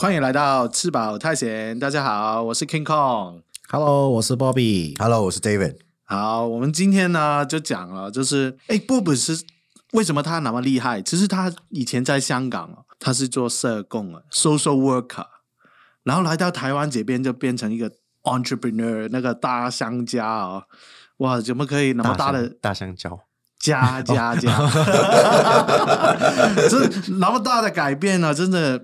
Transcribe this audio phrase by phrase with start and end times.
[0.00, 3.42] 欢迎来到吃饱太闲，大家好，我是 King Kong。
[3.68, 4.96] Hello，我是 Bobby。
[4.96, 5.74] Hello，我是 David。
[6.04, 9.44] 好，我们今天呢就讲了，就是哎，波比是
[9.94, 11.02] 为什么他那么厉害？
[11.02, 15.26] 其实他以前在香港哦，他是做社工啊，social worker，
[16.04, 17.90] 然后来到台湾这边就变成一个
[18.22, 20.62] entrepreneur，那个大商家哦，
[21.16, 23.18] 哇，怎么可以那么大的大香蕉？
[23.58, 24.56] 加加加，
[26.70, 28.80] 这那么大的改变呢，真的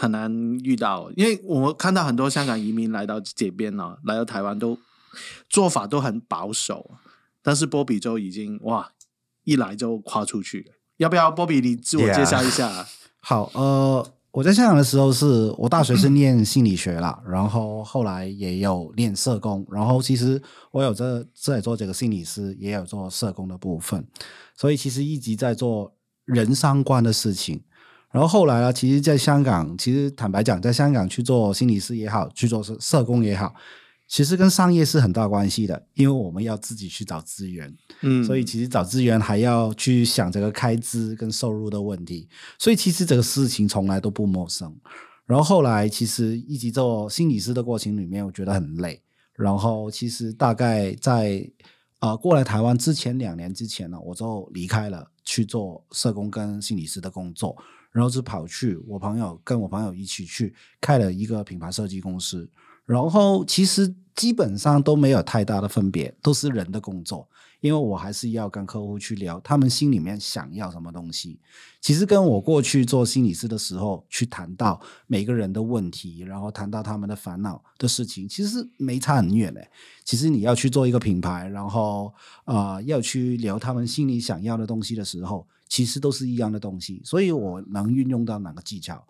[0.00, 0.32] 很难
[0.64, 1.10] 遇到。
[1.14, 4.78] 因为我看到很多香港移民来到这边呢，来到台湾都
[5.50, 6.92] 做法都很保守，
[7.42, 8.92] 但是波比就已经哇，
[9.44, 10.72] 一来就跨出去了。
[10.96, 12.86] 要不要波比你自我介绍一下？
[13.20, 20.40] 好，呃，我在香港的时候是我大学是念心理学啦， 然后后来也有念社工，然后其实
[20.70, 24.06] 我有这在做这个心理师，也有做社工的部分，
[24.56, 27.62] 所以其实一直在做人相关的事情。
[28.12, 33.54] 然后后来呢，其实在香港，其实坦白讲，在香港去做心理师也好，去做社社工也好，
[34.08, 37.72] 其实跟商业是很大关系的，因为我们要自己去找资源。
[38.00, 44.76] 嗯，所以其实找资源还要去想这个开支跟收入的问题，所以其实这个事情从来都不陌生。
[45.24, 49.00] 然后后来其实一直做心理师的过程里面，我觉得很累。
[49.34, 51.48] 然后其实大概在
[52.00, 57.56] 呃过来台湾之前两年之前呢，我就离开了去做社工跟心理师的工作，
[57.92, 62.48] 然后就跑去我朋友跟我朋友一起去开了一个品牌设计公司。
[62.86, 67.28] 然后其实基本上都没有太大的分别，都是人的工作。
[67.60, 71.38] 因为我还是要跟客户去聊他们心里面想要什么东西。
[71.78, 79.68] 其实跟我过去做心理师的时候去谈到每个人的问题，然后谈到他们的烦恼的事情，其实没差很远嘞。
[80.04, 82.10] 其实你要去做一个品牌，然后
[82.46, 87.00] 呃要去聊他们心里想要的东西的时候，其实都是一样的东西。
[87.02, 89.02] 所以我能运用到哪个技巧，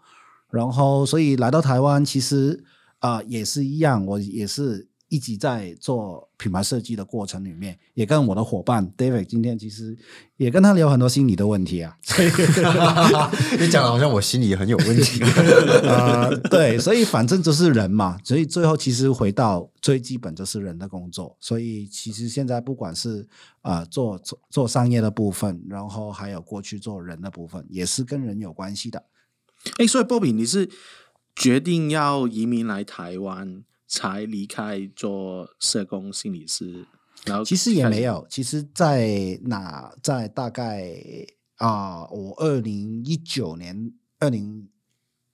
[0.51, 2.63] 然后所以来到台湾，其实
[3.01, 4.90] 啊、也是一样，我也是。
[5.11, 9.99] 一直在做品牌设计的过程里面，也跟我的伙伴 David 今天其实
[10.37, 11.99] 也跟他聊很多心理的问题啊。
[13.59, 15.21] 你讲的好像我心里很有问题。
[15.83, 21.37] 呃，对，所以反正就是人嘛，所以最后其实回到最基本就是人的工作。
[21.41, 23.29] 所以其实现在不管是
[23.63, 29.03] 啊、呃、做做做商业的部分，然后还有过去做人的部分，也是跟人有关系的。
[29.79, 30.71] 哎，所以波比你是
[31.35, 33.65] 决定要移民来台湾？
[33.91, 36.87] 才离开做社工心理师，
[37.27, 40.95] 然后其实也没有，其实，在哪在大概
[41.57, 44.69] 啊、呃，我二零一九年二零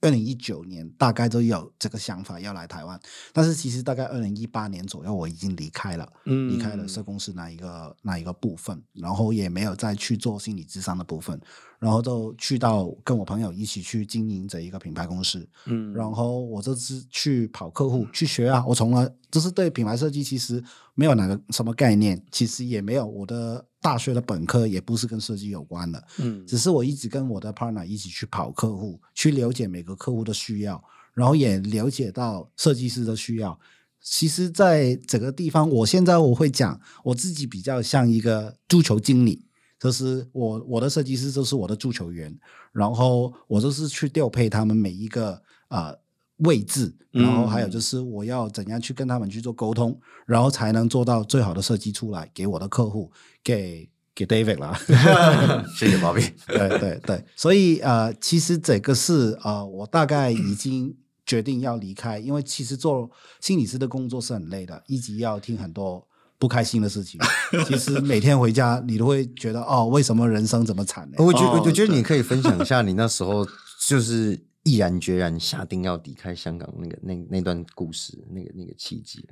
[0.06, 2.98] 二零一九年大概都有这个想法要来台湾，
[3.32, 6.48] 但是其实大概二零一八年左右我已经离开了，嗯。
[6.48, 11.38] 离开了社公司那一个那一个部分，然后也没有再去做心理智商的部分，
[11.80, 20.62] 然后就去到跟我朋友一起去经营这一个品牌公司，嗯，然后我这次去跑客户去学啊，我从来就是对品牌设计其实
[20.94, 30.82] 没有哪个什么概念，其实也没有我的大学的本科也不是跟设计有关的，嗯，只是我一直跟我的 partner 一起去跑客户，去了解每个客户的需要，
[31.14, 33.56] 然后也了解到设计师的需要。
[34.00, 39.46] 其实，在整个地方，我现在我会讲我自己比较像一个足球经理，
[39.78, 42.36] 就是我我的设计师就是我的足球员，
[42.72, 45.96] 然后我就是去调配他们每一个呃
[46.38, 53.10] 位置，然后还有就是我要怎样去跟他们去做沟通，然后才能做到最好的设计出来给我的客户，
[53.42, 54.78] 给给 David 啦。
[55.76, 56.32] 谢谢 Bobby。
[56.46, 63.10] 对对对，所以呃，其实这个是呃，我大概已经决定要离开，因为其实做
[63.40, 66.06] 心理师的工作是很累的，一直要听很多
[66.38, 67.20] 不开心的事情。
[67.66, 71.16] 其实每天回家，你都会觉得哦，为什么人生这么惨呢？
[71.18, 73.46] 我觉我觉得你可以分享一下你那时候
[73.80, 79.24] 就是毅然决然下定要离开香港那个那那段故事，那个那个契机。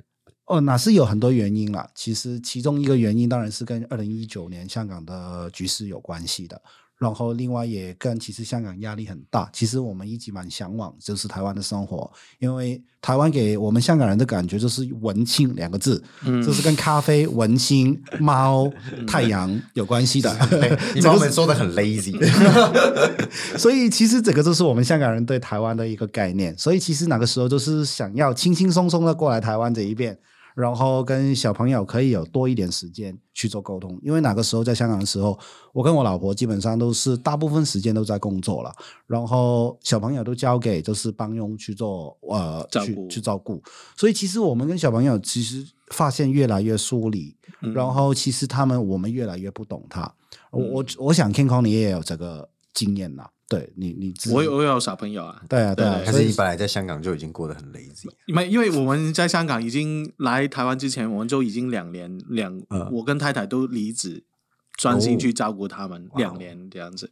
[0.45, 1.89] 哦，那是有很多原因啦。
[1.93, 6.61] 其实其中一个原因当然是跟二零一九年香港的局势有关系的。
[6.97, 12.09] 然后另外也跟其实香港压力很大，其实我们一直蛮向往就是台湾的生活，
[12.39, 18.71] 因为台湾给我们香港人的感觉就是文青两个字，嗯这是跟咖啡、文青、 猫、
[19.05, 20.33] 太阳有关系的。
[20.95, 22.15] 你把我们说的很 lazy，
[23.57, 26.57] 所以其实这个就是我们香港人对台湾的一个概念。
[26.57, 30.17] 所以其实那个时候就是想要轻轻松松的过来台湾这一边，
[30.55, 33.99] 然后跟小朋友可以有多一点时间去做沟通。
[34.01, 35.37] 因为那个时候在香港的时候，
[35.73, 38.73] 我跟我老婆基本上都是大部分时间都在工作了，
[39.05, 43.61] 然后小朋友都交给就是帮佣去做呃去照顾去照顾。
[43.95, 50.09] 所以其实我们跟小朋友其实发现越来越疏离，嗯然后其实他们我们越来越不懂他。
[50.51, 58.09] 我我我想 King Kong 你也有这个经验啦，对你你我有我有小朋友啊，对啊对啊，对还是你本来在香港就已经过得很 lazy？
[58.25, 64.23] 因为因为我们在香港已经来台湾之前，我们就已经两年两，呃我跟太太都离职，
[64.77, 67.11] 专心去照顾他们两年这样子。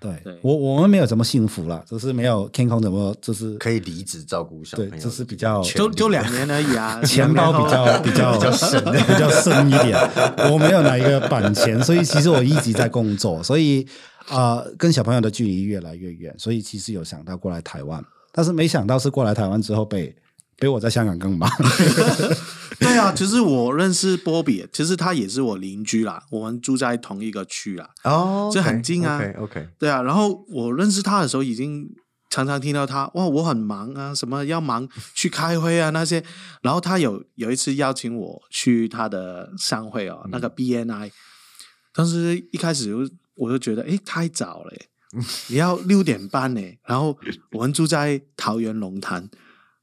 [0.00, 9.98] 对对我我们没有这么幸福啦，就是没有天空怎么就是可以离职照顾小朋友，对这是比较就就两年而已啊， 钱包比较比较比较深比较深一点。
[10.52, 20.14] 我没有拿一个版钱，所以其实我一直在工作，所以啊、呃跟小朋友的距离越来越远，所以其实有想到过来台湾，但是没想到是过来台湾之后被
[20.56, 21.50] 被我在香港更忙。
[22.80, 27.88] 对啊，其实我认识波比，其实他也是我邻居啦，我们住在同一个区啦。
[28.02, 31.88] 哦，这很近啊 OK 对啊，然后我认识他的时候，已经
[32.30, 36.22] 常常听到他哇，我很忙啊，什么要忙去开会啊那些。
[36.62, 41.12] 然后他有有一次邀请我去他的商会哦，那个 BNI，
[41.94, 42.92] 当时一开始
[43.36, 44.88] 我我就觉得诶太早了耶，
[45.48, 46.60] 也要六点半呢。
[46.84, 47.16] 然后
[47.52, 49.28] 我们住在桃园龙潭，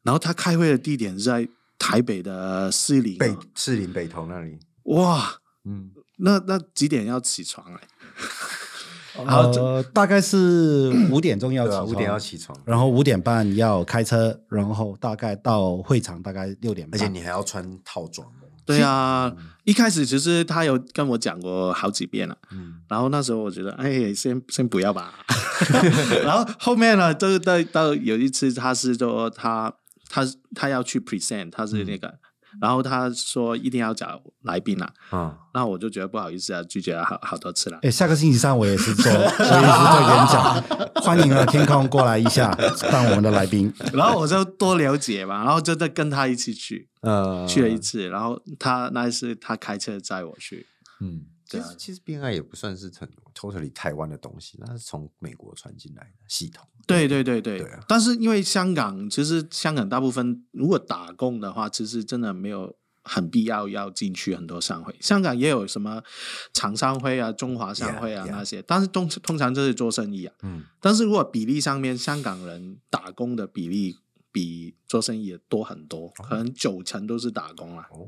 [0.03, 7.87] 然后他开会的地点是在台北的士林、北哦，士林北投那里，哇，嗯，那那几点要起床哎？
[9.25, 16.97] 好呃，大概是五点钟要起床，五点要起床，然后五点半要开车，然后大概到会场大概六点半。
[16.97, 19.31] 而且你还要穿套装的，对啊，
[19.63, 25.13] 一开始其实他有跟我讲过好几遍了，嗯，然后那时候我觉得，哎，先先不要吧。
[26.25, 29.71] 然后后面呢，都到到有一次，他是说他
[30.09, 30.25] 他
[30.55, 32.15] 他要去 present，他是那个，
[32.59, 37.79] 然后他说一定要找来宾啦，啊，那我就觉得不好意思啊，拒绝了好好多次了。
[37.83, 42.51] 哎，下个星期三我也是做，我也是做演讲，欢迎啊天空过来一下
[42.91, 43.71] 当我们的来宾。
[43.93, 50.67] 然后我就多了解嘛，然后就再跟他一起去，呃，去了一次，然后他那一次他开车载我去，
[50.99, 51.21] 嗯，
[51.51, 56.67] 其实其实 BNI 也不算是很 totally 台湾的东西，那是从美国传进来的系统。
[56.87, 64.95] 对对对对，对啊但是因为香港，其实香港大部分如果打工的话，其实真的没有很必要要进去很多商会。
[64.99, 66.01] 香港也有什么
[66.53, 70.33] 厂商会啊、中华商会啊.那些，但是通通常就是做生意啊。
[70.43, 73.97] 嗯，但是如果比例上面，香港人打工的比例
[74.31, 77.87] 比做生意也多很多，可能九成都是打工啊。
[77.91, 78.07] 哦，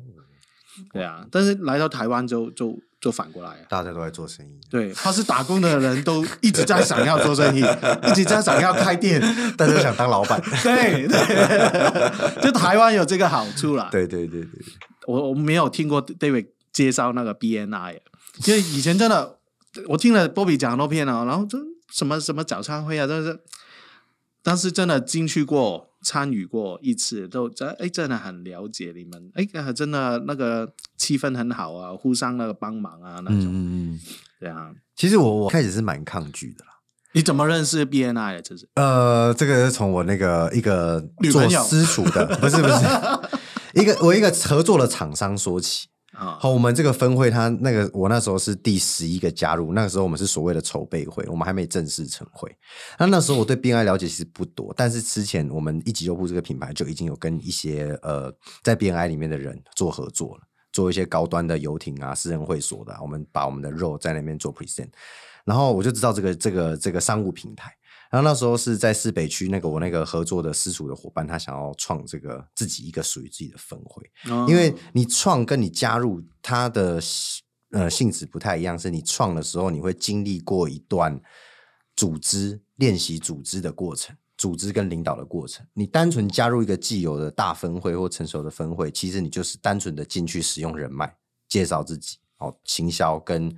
[0.91, 3.65] 对啊，但是来到台湾就就就反过来了。
[3.67, 9.19] 大家都在做生意，对，他是打工的人都一直在想要做生意，一直在想要开店。
[9.57, 10.41] 大家想当老板。
[10.63, 13.89] 对对，就台湾有这个好处啦。
[13.91, 14.61] 对对对对，对
[15.07, 17.99] 我我没有听过 David 介绍那个 BNI，
[18.45, 19.37] 因为以前真的
[19.89, 21.57] 我听了波比讲很多遍了，然后这
[21.91, 23.39] 什么什么早餐会啊，但是，
[24.41, 25.89] 但是真的进去过。
[26.03, 33.99] 参与过一次，都真哎，真的很了解你们，哎，呃真的那个气氛很好啊，互相那个帮忙啊那种，嗯。
[34.39, 34.71] 对啊。
[34.95, 36.71] 其实我我开始是蛮抗拒的啦。
[37.13, 38.41] 你怎么认识 BNI 的？
[38.41, 40.99] 这是呃，这个是从我那个一个
[41.31, 42.75] 做私塾的，不是不是，
[43.81, 45.87] 一个我一个合作的厂商说起。
[46.15, 52.55] 好，我们这个分会，它那个我那时候是第十一个加入，那个时候我们是所谓的筹备会，我们还没正式成会。
[52.99, 58.31] 那那时候我对 BNI 了解其实不多，但是之前我们一级优步这个品牌就已经有跟一些呃
[58.61, 64.89] 在 BNI 里面的人做合作了，做一些高端的游艇啊、私人会所的、我们把我们的肉在那边做 present，
[65.43, 67.73] 然后我就知道这个这个这个商务平台。
[68.13, 77.01] 然后那时候是在市北区那个我那个合作的私塾的伙伴，他想要创这个自己一个属于自己的分会，哦因为你创跟你加入它的
[77.71, 81.19] 呃性质不太一样，是你创的时候你会经历过一段
[81.95, 85.65] 组织练习组织的过程，组织跟领导的过程。
[85.73, 91.11] 你单纯加入一个既有的大分会或成熟的分会，其实你就是单纯的进去使用人脉，
[91.49, 93.51] 介绍自己，哦，行销跟。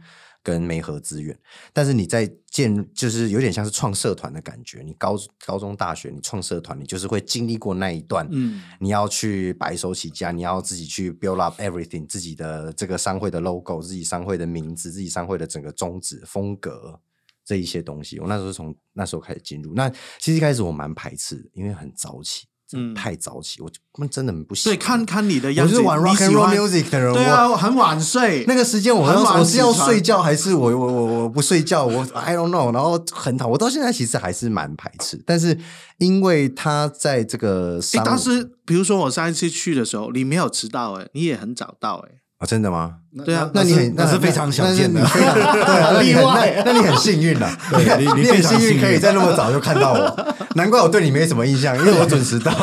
[0.45, 1.35] 跟媒合资源，
[1.73, 4.83] 但是你在建就是有点像是创社团的感觉。
[4.85, 17.01] 你高高中、大学，你创社团，你就是会经历过那一段，嗯你要去白手起家，你要自己去 build up everything，自己的这个商会的 logo，自己商会的名字，自己商会的整个宗旨、风格
[17.43, 18.19] 这一些东西。
[18.19, 22.45] 我那时候从那时候开始进入，那其实一开始我蛮排斥的，因为很早起，
[22.75, 23.79] 真嗯的太早起，我就
[24.09, 24.77] 真的很不喜欢。
[24.77, 31.85] 对，看看你的样子，我是玩 rock and roll music 的人，我对啊，我很晚睡，那个时间我很晚要我是要睡觉还是我我我我不睡觉？
[31.85, 35.57] 我 I don't know，然后很讨，我到现在其实还是蛮排斥，但是
[35.99, 42.95] 因为他在这个诶商，但是比如说我上一次去的时候，你没有迟到，哎，你也很早到，哎，啊，真的吗？
[43.25, 52.51] 对啊那你很那是非常想见的 对啊，那你很例外那那你很幸运了，对你很非常幸运幸运可以在那么早就看到我，难怪我对你没什么印象，因为我准时到，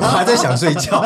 [0.00, 1.02] 我还在想睡觉。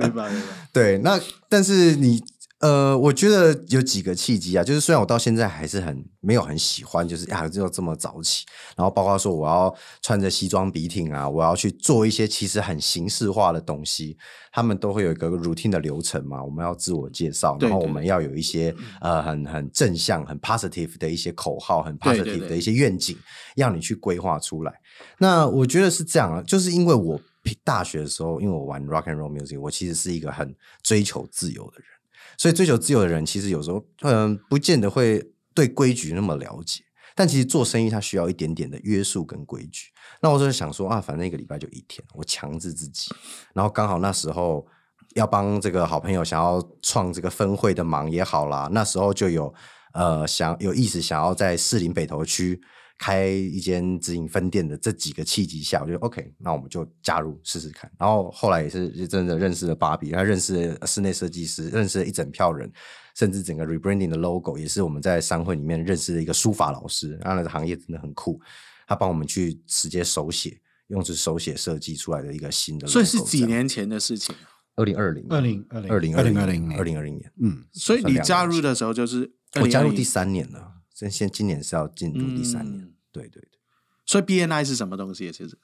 [0.00, 0.46] 明白明白。
[0.72, 2.18] 对，那但是你
[2.64, 14.16] 呃，我觉得有几个契机啊，就是虽然我到现在还是很没有很喜欢，就是呀，就这么早起，然后包括说我要穿着西装笔挺啊，我要去做一些其实很形式化的东西，
[14.50, 23.14] 他们都会有一个 routine 的流程嘛，我们要自我介绍，然后我们要有一些呃很很正向、很 positive 的一些口号，很 positive 的一些愿景，
[23.56, 24.72] 要你去规划出来。
[25.18, 27.20] 那我觉得是这样啊，就是因为我
[27.62, 31.88] 大学的时候，因为我玩 rock and roll music，我其实是一个很追求自由的人。
[32.38, 36.82] 所以追求自由的人，其实有时候嗯，不见得会对规矩那么了解。
[37.16, 39.90] 但其实做生意，它需要一点点的约束跟规矩。
[40.20, 43.08] 那我就想说啊，反正一个礼拜就一天，我强制自己。
[43.52, 44.66] 然后刚好那时候
[45.14, 49.54] 要帮这个好朋友想要创这个分会的忙也好啦，那时候就有
[49.92, 52.60] 呃想有意思想要在士林北投区
[52.98, 57.90] 开一间直营分店的这几个契机下，我就 OK，那我们就加入试试看。
[57.98, 62.72] 然后后来也是真的认识了芭比，他认识了室内设计师，认识了一整票人，
[63.14, 68.40] 甚至整个 rebranding 的 logo 也是我们在商会里面认识的一个书法老师，然后那个行业真的很酷，
[68.86, 73.44] 他帮我们去直接手写，用是手写设计出来的一个新的所以是几？
[73.44, 74.34] 年前的事情。
[74.76, 75.90] 二零二零，二零二零。
[75.92, 76.78] 二零2020年。
[76.78, 83.58] 二零二零年，嗯，所以你加入的时候就是我加入第三年了，现现今年是要进入第三年，嗯对对对。
[84.06, 85.30] 所以 BNI 是什么东西？
[85.32, 85.58] 其实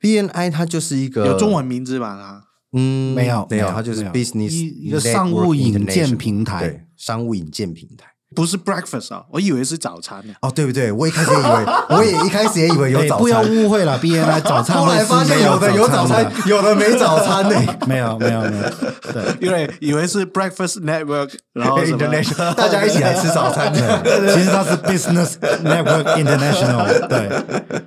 [0.00, 2.16] BNI 它就是一个有中文名字吧？
[2.16, 8.14] 它嗯，没有没有，它就是 business 一一个商务引荐平台对，商务引荐平台。
[8.34, 10.32] 不是 breakfast 啊，我以为是早餐呢。
[10.42, 10.92] 哦，对不对？
[10.92, 11.64] 我一开始也以为，
[11.96, 17.60] 我也一开始也以为有早餐不要，误会了，BNI 早餐后来是发现有的有早的餐，有的没早餐呢。
[17.88, 19.36] 没有没有没有，对。
[19.40, 24.34] 因为以为是 breakfast network，然后什么 International，大家一起来吃早餐的。
[24.34, 25.34] 其实它是 Business
[25.64, 27.28] Network International，对，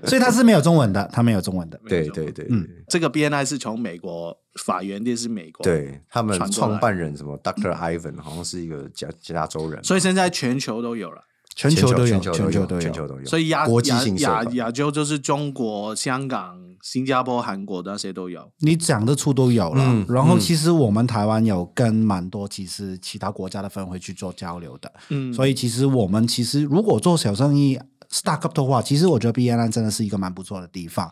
[0.06, 1.80] 所以它是没有中文的，它没有中文的。
[1.88, 7.76] 对对对，嗯这个 BNI 是从美国法源地是美国，，对他们创办人什么 Dr.
[7.76, 11.24] Ivan 好像是一个加加州人，所以现在全球都有了。
[11.56, 12.32] 全球都有，全球
[12.66, 13.92] 都有，全球都有，所以亚国际
[14.22, 18.52] 亚亚洲就是中国、香港、新加坡、韩国那些都有。
[18.62, 19.84] 你讲得出都有了。
[19.86, 27.80] 嗯然后其实我们台湾有跟蛮多其实其他国家的分会去做交流的，嗯，所以其实我们其实如果做小生意
[28.10, 31.12] start up 的话，其实我觉得 B N N 真的是一个蛮不错的地方，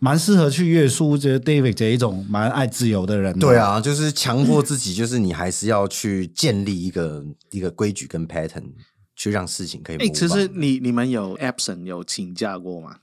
[0.00, 3.38] 蛮适合去约束这 David 这一种蛮爱自由的人。
[3.38, 8.72] 对，啊，就是强迫自己，就是你还是要去建立一个一个规矩跟 pattern，
[9.14, 10.08] 去让事情可以哎。
[10.08, 12.96] 其实你你们有 absent 有请假过吗？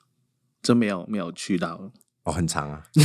[0.63, 1.91] 真没有没有去到，
[2.27, 2.81] 哦，很长啊，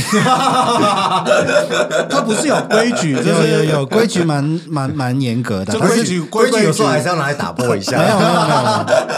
[2.09, 7.97] 他不是有规矩， 就有有有规矩蛮蛮蛮严格的，规矩规矩有时候还是要拿来打破一下。
[7.97, 8.43] 没有没有没有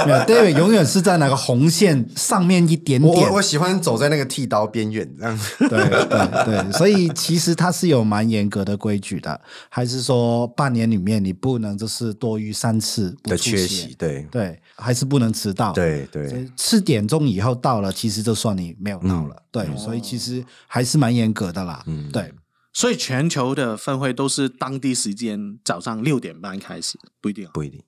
[0.05, 3.41] 没有，David 永远是在那个红线上面一点点我我。
[3.45, 5.39] 喜欢走在那个剃刀边缘，这样。
[5.59, 6.07] 对对
[6.45, 22.33] 对，所以其实他是有蛮严格的规矩的，还是说半年里面你不能就是多于三次的缺席席，，对对，还是不能迟到，，对对，四点钟以后到了，其实就算你没有到了，对，所以其实还是蛮严格的啦，嗯对，
[22.73, 27.51] 所以全球的分会都是当地时间早上六点半开始，不一定哦。
[27.53, 27.81] 不一定。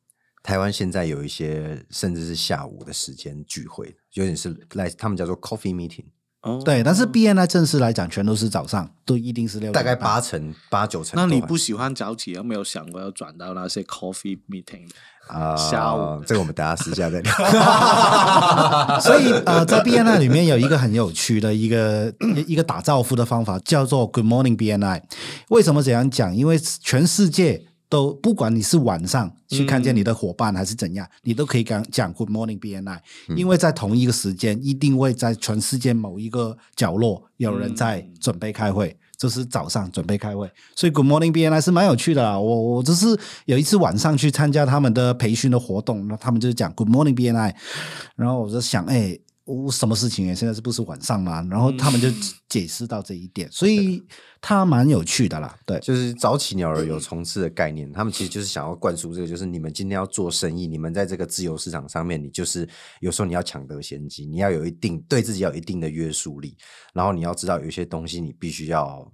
[0.44, 6.06] 台湾现在有一些甚至是下午的时间聚会，有点是来他们叫做 coffee meeting，
[6.42, 11.26] 哦，对，但是 BNI 正式来讲，全都是早上，都一定是六点半，大概八成八九成那。
[11.26, 14.90] 你不喜欢早起，有没有想过要转到那些 coffee meeting？
[15.28, 15.56] 啊？
[15.56, 17.32] 下午这个我们等下私下再聊。
[19.00, 22.14] 所以呃，在 BNI 里面有一个很有趣的一个
[22.48, 25.02] 一个打招呼的方法，叫做 Good Morning BNI。
[25.50, 26.36] 为什么这样讲？
[26.36, 33.00] 因为全世界都不管你是晚上去看见你的伙伴还是怎样，你都可以讲讲 Good Morning BNI，、
[33.36, 38.98] 因为在同一个时间，一定会在全世界某一个角落有人在准备开会。
[39.18, 42.40] 就是早上准备开会，所以 Good Morning BNI 是蛮有趣的。
[42.40, 47.54] 我我只是有一次晚上去参加他们的培训的活动，那他们就是讲 Good Morning BNI，
[48.16, 50.36] 然后我就想，哎、我什么事情哎？
[50.36, 51.42] 现在是不是晚上嘛？
[51.50, 52.10] 然后他们就
[52.50, 54.04] 解释到这一点，所以
[54.42, 55.58] 他蛮有趣的啦。
[55.66, 62.68] 对，就是早起鸟儿有虫吃的概念，他们其实就是想要灌输这个，就是你们今天要做生意，你们在这个自由市场上面，你就是
[63.00, 66.58] 有时候你要抢得先机，你要有一定对自己要有一定的约束力，
[66.94, 69.10] 然后你要知道有一些东西你必须要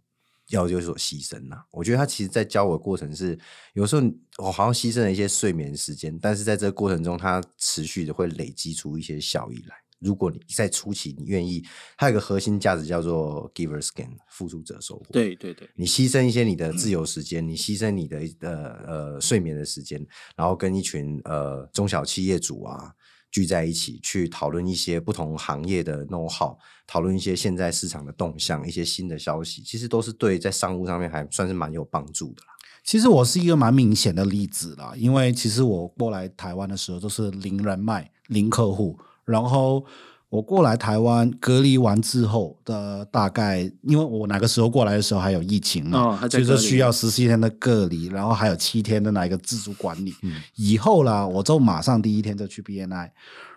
[0.49, 3.37] 要有所牺牲呐、我觉得他其实在教我的过程是，
[3.73, 4.01] 有时候
[4.39, 9.75] 我好像牺牲了一些睡眠时间，但是在这个过程中，他持续的会累积出一些效益来。
[10.03, 11.63] 如果你在初期你愿意，
[11.97, 15.05] 它有一个核心价值叫做 givers gain，付出者收获。
[15.11, 18.51] 对对对，你牺牲一些你的自由时间，你牺牲你的呃
[18.85, 20.05] 呃睡眠的时间，
[20.35, 22.93] 然后跟一群呃中小企业主啊
[23.31, 26.55] 聚在一起，去讨论一些不同行业的 know how，
[26.85, 32.49] 讨论一些现在市场的动向，一些新的消息，其实都是对在商务上面还算是蛮有帮助的啦。
[32.83, 39.85] 其实我是一个蛮明显的例子啦，因为其实我过来台湾的时候都是零人脉、零客户，然后
[40.29, 50.15] 我过来台湾隔离完之后的大概，因为我那个时候过来的时候还有疫情嘛，哦还在隔离所以说需要十四天的隔离，然后还有七天的那个自主管理。
[50.23, 53.11] 嗯以后啦，我就马上第一天就去 BNI，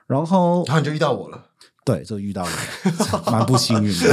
[0.07, 1.43] 然后然后你就遇到我了。
[1.87, 2.51] 对，就遇到了，
[3.31, 4.13] 蛮不幸运的，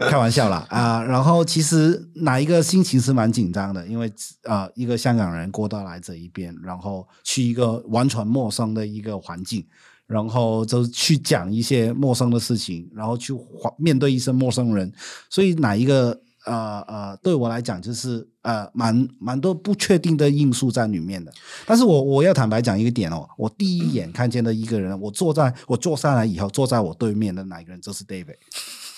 [0.10, 4.12] 开玩笑啦啊、然后其实哪一个心情是蛮紧张的，因为
[4.42, 9.64] 啊、一个香港人过到来这一边，然后去一个完全陌生的一个环境，
[10.08, 13.32] 然后就去讲一些陌生的事情，然后去
[13.78, 14.92] 面对一些陌生人，
[15.28, 21.32] 所以哪一个呃呃，对我来讲就是呃蛮蛮多不确定的因素在里面的。
[21.66, 28.36] 但是我我要坦白讲一个点哦，我第一眼看见的一个人，我坐在我坐下来以后，坐在我对面的那一个人就是 David。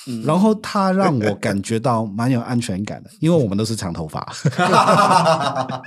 [0.04, 4.26] 嗯然后他让我感觉到蛮有安全感的，因为我们都是长头发。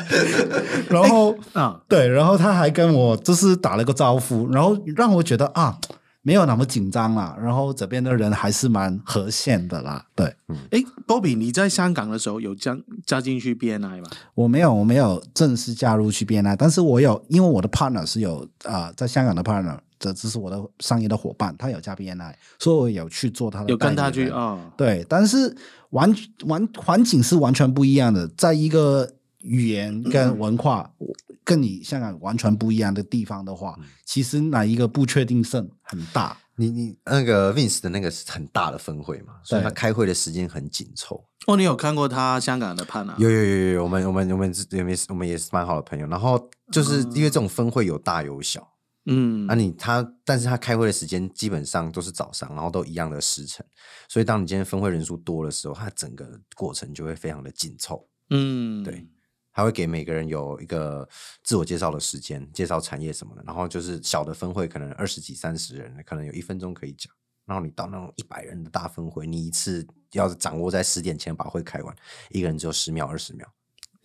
[0.90, 5.78] 然后啊，对，然后他还跟我就是打了个招呼，然后让我觉得啊，
[6.26, 7.38] 没有那么紧张啦。
[7.40, 10.04] 然后这边的人还是蛮和谐的啦。
[10.16, 10.26] 对
[10.72, 14.10] 哎，Bobby，你在香港的时候有加加进去 BNI 吗？
[14.34, 24.60] 我没有，我没有正式加入去 BNI，但是我有，因为我的 partner 是有啊、呃在香港的 partner，这只是我的商业的伙伴，他有加 BNI，所以我有去做他的有跟他去啊？
[24.76, 25.56] 对，但是
[25.92, 26.14] 完
[26.48, 29.10] 完环境是完全不一样的，在一个
[29.46, 30.92] 语言跟文化
[31.44, 36.38] 跟你香港完全不一样的地方的话，其实哪一个不确定性很大。
[36.58, 41.24] 你你那个 Vince 的那个是很大的分会嘛，所以他开会的时间很紧凑。
[41.48, 43.16] 哦，你有看过他香港的判啊？
[43.20, 46.08] 有有有有有，我们我们我们我们我们也是蛮好的朋友。
[46.08, 48.66] 然后就是因为这种分会有大有小，
[49.06, 53.64] 嗯那、你他但是他开会的时间基本上都是早上，然后都一样的时辰，
[54.08, 58.08] 所以当你今天分会人数多的时候，他整个过程就会非常的紧凑。
[58.30, 59.06] 嗯，对
[59.56, 61.08] 他会给每个人有一个
[61.42, 63.44] 自我介绍的时间，介绍产业什么的。
[63.48, 67.12] 然后就是小的分会可能二十几、三十人，可能有一分钟可以讲。
[67.46, 71.96] 然后你到那种一百人的大分会，你一次要掌握在十点前把会开完，
[72.32, 73.50] 一个人只有十秒、二十秒，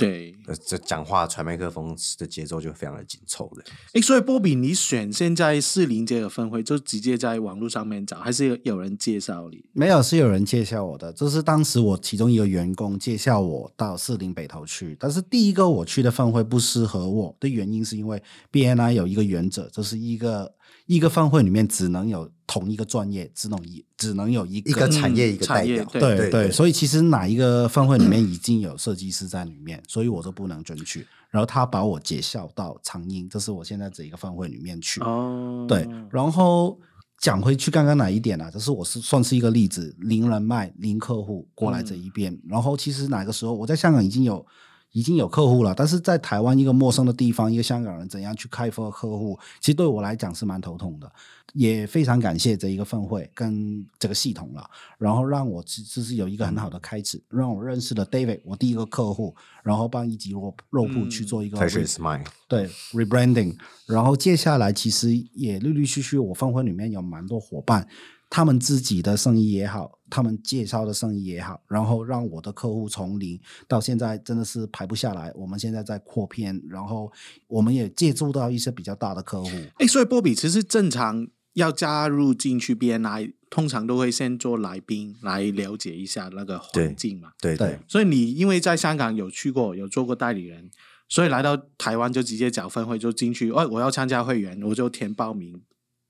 [0.01, 0.35] 对。
[0.47, 3.63] 呃，这讲话传麦克风的节奏就非常的紧凑的。
[3.93, 9.65] 哎，所以波比，你选现在士林这个分会，就直接在网络上面找，还是有有人介绍你？
[9.73, 14.97] 没有，是有人介绍我的，这是当时我其中一个员工介绍我到士林北投去。
[14.99, 20.53] 但是第一个我去的分会不适合我的原因，是因为 BNI 有一个原则，就是一个
[20.87, 31.07] 一个分会里面只能有同一个专业，只能一只能有一个一个产业嗯一个代表，对对所以其实哪一个分会里面已经有设计师在里面，所以我都不能进去。
[31.31, 35.01] 然后他把我解校到长英，这是我现在这一个分会里面去。
[35.01, 36.77] 哦，对，然后
[37.19, 38.51] 讲回去刚刚哪一点啊？
[38.51, 42.37] 就是我是算是一个例子，零人脉、零客户过来这一边。
[42.49, 44.45] 然后其实哪个时候我在香港已经有
[44.93, 51.11] 已经有客户了，但是在台湾一个陌生的地方，一个香港人怎样去开发客户，其实对我来讲是蛮头痛的。
[51.53, 62.25] 也非常感谢这一个分会跟这个系统了，然后让我其实是有一个很好的开始，让我认识了 David，我第一个客户，然后帮一级肉肉铺去做一个 re- mine。
[62.47, 67.89] 对 rebranding，然后接下来其实也陆陆续续，我分会里面有蛮多伙伴，
[68.31, 75.33] 他们自己的生意也好，他们介绍的生意也好，然后让我的客户从零到现在真的是排不下来。
[75.35, 77.11] 我们现在在扩编，然后
[77.49, 79.51] 我们也借助到一些比较大的客户。
[79.75, 87.33] 哎，所以波比其实正常要加入进去 BNI，通常都会先做来宾来了解一下那个环境嘛。
[87.41, 90.71] 对对所以你因为在香港有去过，有做过代理人，
[91.09, 93.51] 所以来到台湾就直接缴分会就进去。
[93.51, 95.61] 哦，我要参加会员，我就填报名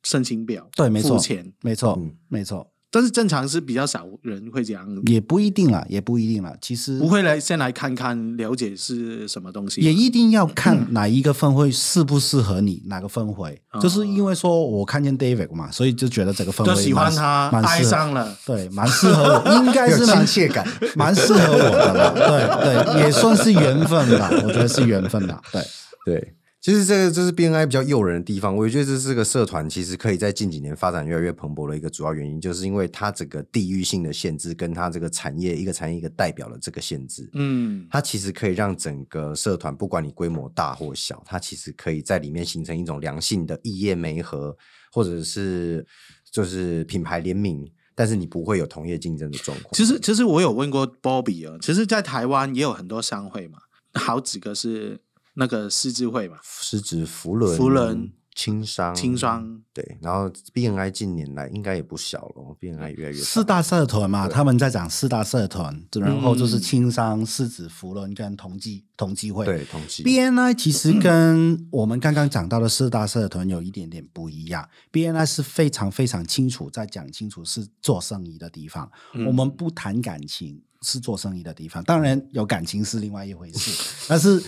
[0.03, 6.53] 申请表，对，没错付钱。，没错，嗯没错，但是正常是比较少人会这样，也不一定啦，也不一定啦。
[6.61, 9.81] 其实不会来先来看看了解是什么东西。
[9.81, 18.37] 也一定要看哪一个分会适不适合你，哪个分会，哦就是因为说我看见 David 嘛，所以就觉得这个分会就喜欢他，爱上了。
[18.45, 20.67] 对，蛮适合我， 应该是亲切感。
[20.97, 22.13] 蛮适合我的啦。
[22.17, 25.41] 对对，也算是缘分吧，我觉得是缘分啦。
[25.53, 25.63] 对，
[26.07, 28.55] 对，其实这个就是 BNI 比较诱人的地方。
[28.55, 37.31] 我也觉得这是个社团，其实可以在近几年发展越来越蓬勃的一个主要原因，就是因为它整个地域性的限制，跟它这个产业一个产业一个代表的这个限制。
[37.33, 44.55] 嗯，它其实可以让整个社团，不管你规模大或小，它其实可以在里面形成一种良性的异业媒合，
[44.93, 45.87] 或者是
[46.31, 49.73] 就是品牌联名，但是你不会有同业竞争的状况。
[49.73, 53.61] 其实其实我有问过 Bobby 啊，其实，在台湾也有很多商会嘛，
[53.95, 55.01] 好几个是
[55.41, 69.47] 那个狮子会嘛，是指福伦、福伦、轻商，轻商对，然后 BNI 近年来应该也不小了，BNI 越来越四大社团嘛，他们在讲四大社团，然后就是嗯青商、狮子、福伦跟同济同济会。
[69.47, 74.69] 对同济 BNI 其实跟我们刚刚讲到的四大社团有一点点不一样。
[74.93, 78.91] BNI 是非常非常清楚，在讲清楚是做生意的地方。
[79.15, 81.83] 嗯我们不谈感情，是做生意的地方。
[81.85, 83.71] 当然有感情是另外一回事，
[84.09, 84.43] 但是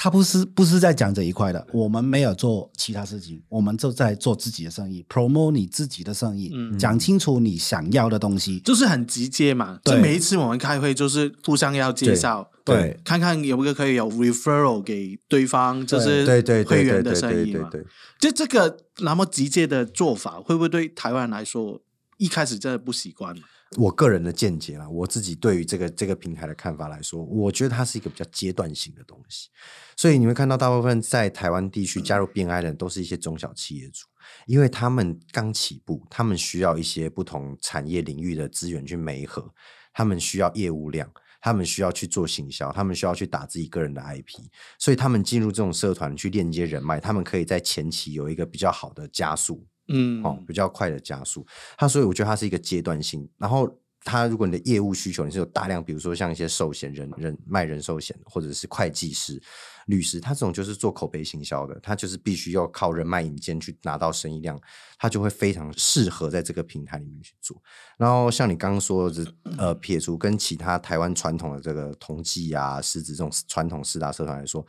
[0.00, 1.66] 他不是不是在讲这一块的。
[1.72, 8.60] 我们没有做其他事情，我们就在做自己的生意，promote 你自己的生意，嗯讲清楚你想要的东西。
[8.60, 9.80] 就是很直接嘛。
[9.82, 17.68] 对就每一次我们开会就是互相要介绍，对看看有没有可以有 referral 给对方，就是对对会员的生意嘛。
[17.68, 17.86] 对对对，
[18.20, 21.82] 就这个那么直接的做法，会不会对台湾人来说
[22.18, 23.34] 一开始真的不习惯？
[23.76, 29.50] 我个人的见解啦，我自己对于这个这个平台的看法来说，我觉得它是一个比较阶段性的东西。
[29.96, 34.06] 所以你会看到大部分在台湾地区加入 BNI 的人都是一些中小企业主，
[34.46, 39.52] 因为他们刚起步，他们需要一些不同产业领域的资源去媒合，
[39.92, 41.10] 他们需要业务量。
[41.40, 44.42] 他们需要去做行销，他们需要去打自己个人的 IP，
[44.76, 51.46] 所以他们进入这种社团去链接人脉，他们可以在前期有一个比较好的加速，嗯，哦，比较快的加速。
[51.76, 53.28] 它所以我觉得它是一个阶段性。
[53.36, 53.68] 然后
[54.04, 59.42] 它如果你的业务需求你是有大量，比如说像一些寿险人人卖人寿险，或者是会计师、
[59.86, 64.58] 律师，他这种就是做口碑行销的，他就是必须要靠人脉引荐去拿到生意量，
[64.98, 67.60] 他就会非常适合在这个平台里面去做。
[67.98, 69.26] 然后像你刚刚说的，
[69.58, 74.64] 呃，撇除跟其他台湾传统的这个同济啊、狮子这种传统四大社团来说，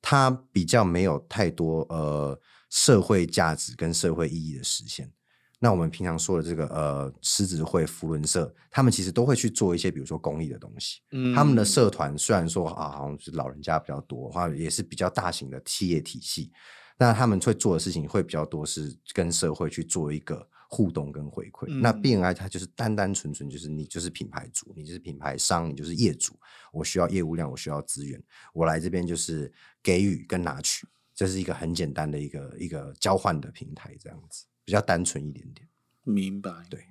[0.00, 2.36] 它比较没有太多呃
[2.72, 5.12] 社会价值跟社会意义的实现。
[5.58, 11.00] 那我们平常说的这个呃狮子会、福伦社，他们其实都会去做一些，比如说公益的东西。
[11.10, 16.50] 嗯他们的社团虽然说啊，好像是老人家比较多，或者也是比较大型的企业体系，
[16.98, 21.68] 那他们会做的事情会比较多，是跟社会去做一个互动跟回馈。
[21.80, 26.32] 那嗯 BNI 它就是单单纯纯就是你就是品牌主，你就是品牌商，你就是业主，
[26.72, 28.20] 我需要业务量，我需要资源，
[28.54, 30.88] 我来这边就是给予跟拿取，
[31.22, 35.68] 这是一个很简单的一个一个交换的平台，这样子比较单纯一点点。
[36.02, 36.50] 明白。
[36.68, 36.84] 对，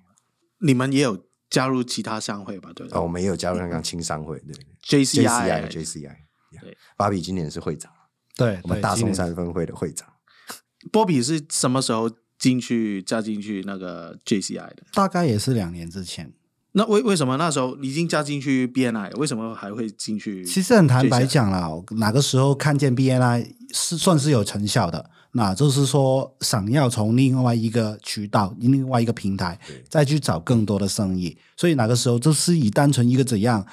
[0.59, 2.71] 你们也有加入其他商会吧？
[2.73, 6.15] 对哦，我们也有加入香港青商会，对，JCI JCI。
[6.61, 7.91] 对芭比今年是会长，
[8.37, 10.07] 对，我们大松山分会的会长。
[10.93, 14.83] 波比是什么时候进去加进去那个 JCI 的？
[14.93, 16.31] 大概也是两年之前。
[16.73, 20.45] 那为为什么那时候已经加进去 BNI，为什么还会进去？
[20.45, 33.65] 其实很坦白讲啦，哪个时候看见 BNI 是算是有成效的，那就是说想要从另外一个渠道、另外一个平台再去找更多的生意，所以哪个时候就是以单纯一个怎样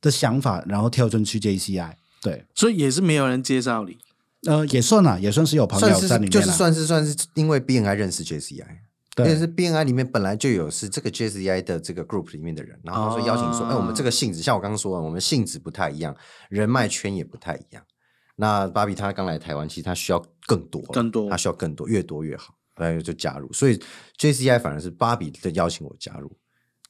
[0.00, 1.92] 的想法，然后跳进去 JCI。
[2.22, 3.98] 对，所以也是没有人介绍你。
[4.46, 8.66] 呃，也算了，也算是有朋友在里面啦就是算是算是因为 BNI 认识 JCI，因
[9.16, 16.14] 对但是 BNI 里面本来就有是这个 JCI 的这个 group 里面的人，然后他说邀请说，哦哎、我们这个性质，像我刚刚说的，我们性质不太一样，
[16.50, 17.82] 人脉圈也不太一样。
[18.36, 23.50] 那芭比她刚来台湾，其实她需要更多，更多她需要更多，越多越好，那就加入。
[23.54, 23.82] 所以
[24.18, 26.30] JCI 反而是芭比的邀请我加入，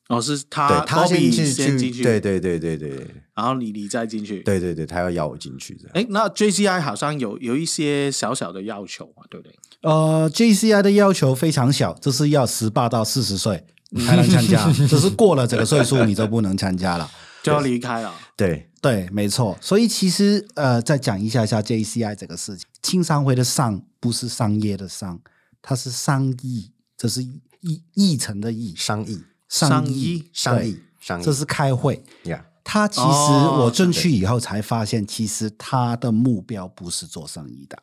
[0.08, 2.90] 哦，是他对他先进去，对对对对对
[3.34, 5.92] 然后你你再进去。，对对对，他要邀我进去这样。
[5.94, 9.54] 哎，那 JCI 好像有有一些小小的要求嘛，对不对？
[9.82, 13.64] 呃，JCI 的要求非常小，就是要十八到四十岁
[14.06, 17.10] 才能参加， 只是过了这个岁数你就不能参加了。
[17.42, 18.12] 就要离开了。
[18.36, 19.56] 对，对，没错。
[19.60, 25.20] 所以其实呃，再讲一下下 JCI 这个事情，青商会的商不是商业的商，
[25.62, 32.02] 它是商议，这是议议程的议，商议，商议商议，商议，这是开会。
[32.24, 37.80] 呀他其实哦我进去以后才发现，其实他的目标不是做生意的，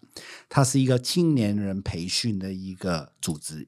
[0.49, 3.65] 他是一个青年人培训的一个组织。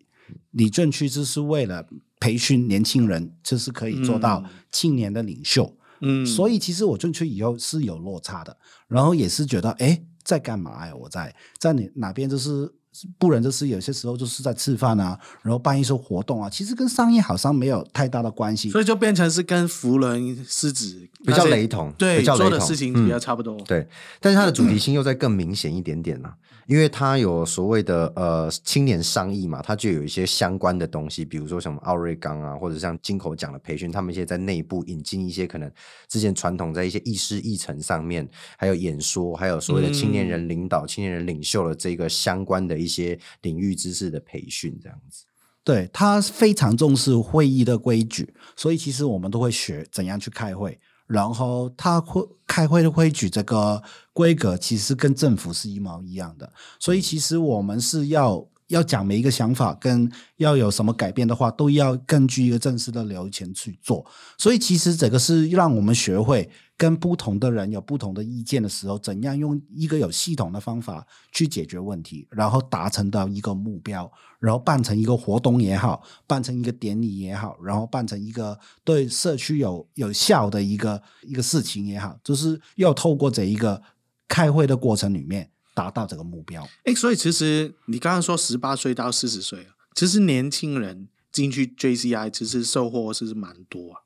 [0.51, 1.87] 你进去就是为了
[2.19, 5.77] 培训年轻人，就是可以做到嗯青年的领袖。
[6.01, 8.57] 嗯，所以其实我进去以后是有落差的，
[8.89, 10.93] 然后也是觉得，哎，在干嘛呀？
[10.93, 12.73] 我在在哪哪边就是。
[13.17, 18.69] 不然就是有些时候就是在吃饭啊，然后办一些活动啊，其实跟商业好像没有太大的关系。
[18.69, 23.57] 所以就变成是跟福伦狮子比较雷同对，比较雷同做的事情嗯比较差不多。
[23.61, 23.87] 对，
[24.19, 26.35] 但是它的主题性又再更明显一点点啦、
[26.67, 35.71] 因为它有所谓的呃青年商议嘛，它就有一些相关的东西，比如说什么奥瑞冈啊，或者像金口奖的培训，他们现在在内部引进一些可能
[36.07, 38.27] 之前传统在一些议事议程上面，
[38.57, 45.25] 还有演说，还有所谓的青年人领导、青年人领袖的这个相关的一一些领域知识的培训，这样子。
[45.63, 53.81] 对他非常重视会议的规矩，所以其实我们都会学怎样去开会，然后他会开会的规矩这个
[54.13, 64.05] 规格其实跟政府是一毛一样的，所以其实我们是要要讲每一个想法跟要有什么改变的话，都要根据一个正式的流程去做。
[64.37, 83.81] 所以其实这个是让我们学会跟不同的人有不同的意见的时候，怎样用一个有系统的方法去解决问题，然后达成到一个目标，然后办成一个活动也好，办成一个典礼也好，然后办成一个对社区有有效的一个一个事情也好，就是要透过这一个
[84.27, 86.67] 开会的过程里面达到这个目标。
[86.83, 94.01] 哎，所以其实你刚刚说十八岁到四十岁，其实年轻人进去 JCI 其实收获是蛮多啊。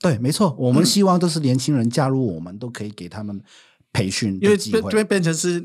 [0.00, 3.40] 对，没错，我们希望都是年轻人加入我们，都可以给他们
[3.92, 5.04] 培训因为的机变就会会。
[5.04, 5.64] 变成是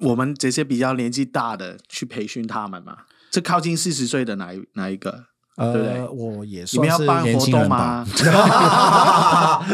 [0.00, 2.98] 我们这些比较年纪大的去培训他们嘛。
[3.30, 5.26] 这靠近四十岁的哪一哪一个？
[5.56, 9.66] 对对呃，我也你们算是要办活年轻人动吗吧。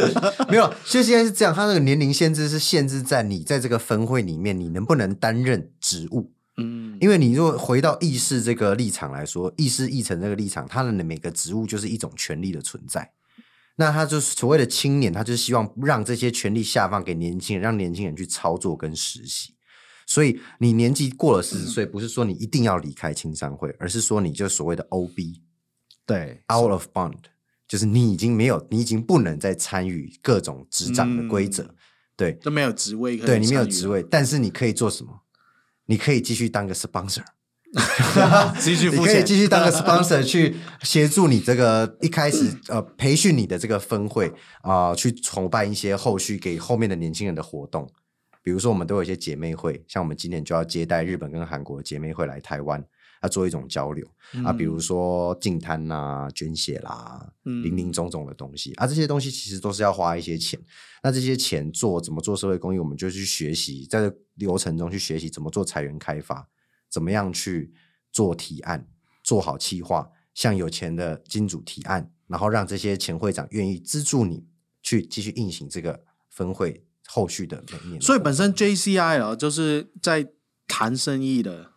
[0.51, 6.33] 没有，就现在是这样，他那个年龄限制是限制在你在这个分会里面，你能不能担任职务。
[6.59, 13.11] 嗯，因为你如果回到议事这个立场来说，议事议程这个立场，他的每个职务就是一种权利的存在。
[13.77, 19.55] 那他就是所谓的青年，他就是希望让这些权力下放给年轻人，让年轻人去操作跟实习。
[20.07, 25.41] 所以你年纪过了四十岁，不是说你一定要离开青商会，而是说你就所谓的 OB
[26.05, 27.23] 对，out of bond，
[27.69, 31.63] 就是你已经没有，你已经不能再参与各种执掌的规则。
[31.63, 31.77] 嗯
[32.17, 35.23] 对，都没有职位对你没有职位，但是你可以做什么？
[35.87, 37.25] 你可以继续当个 sponsor。
[38.59, 47.89] 继续你可以继续当个 sponsor 去协助你这个一开始呃培训你的这个分会啊、去筹办一些后续给后面的年轻人的活动。
[48.43, 52.83] 比如说，我们都有一些姐妹会，像我们今年就要接待日本跟韩国的姐妹会来台湾，
[53.23, 54.05] 要做一种交流、
[54.45, 57.63] 啊，比如说净摊呐、捐血啦，嗯。
[57.63, 58.73] 林林总总的东西。
[58.77, 60.59] 啊，这些东西其实都是要花一些钱。
[61.03, 66.49] 那这些钱做怎么做社会公益，我们就去学习，在这流程中去学习怎么做财源开发，
[66.91, 67.73] 怎么样去
[68.11, 68.89] 做提案，
[69.23, 74.47] 做好企划，向有钱的金主提案，然后让这些前会长愿意资助你
[74.83, 78.01] 去继续运行这个分会后续的每一年。
[78.01, 80.33] 所以本身 JCI 啊，就是在
[80.67, 81.73] 谈生意的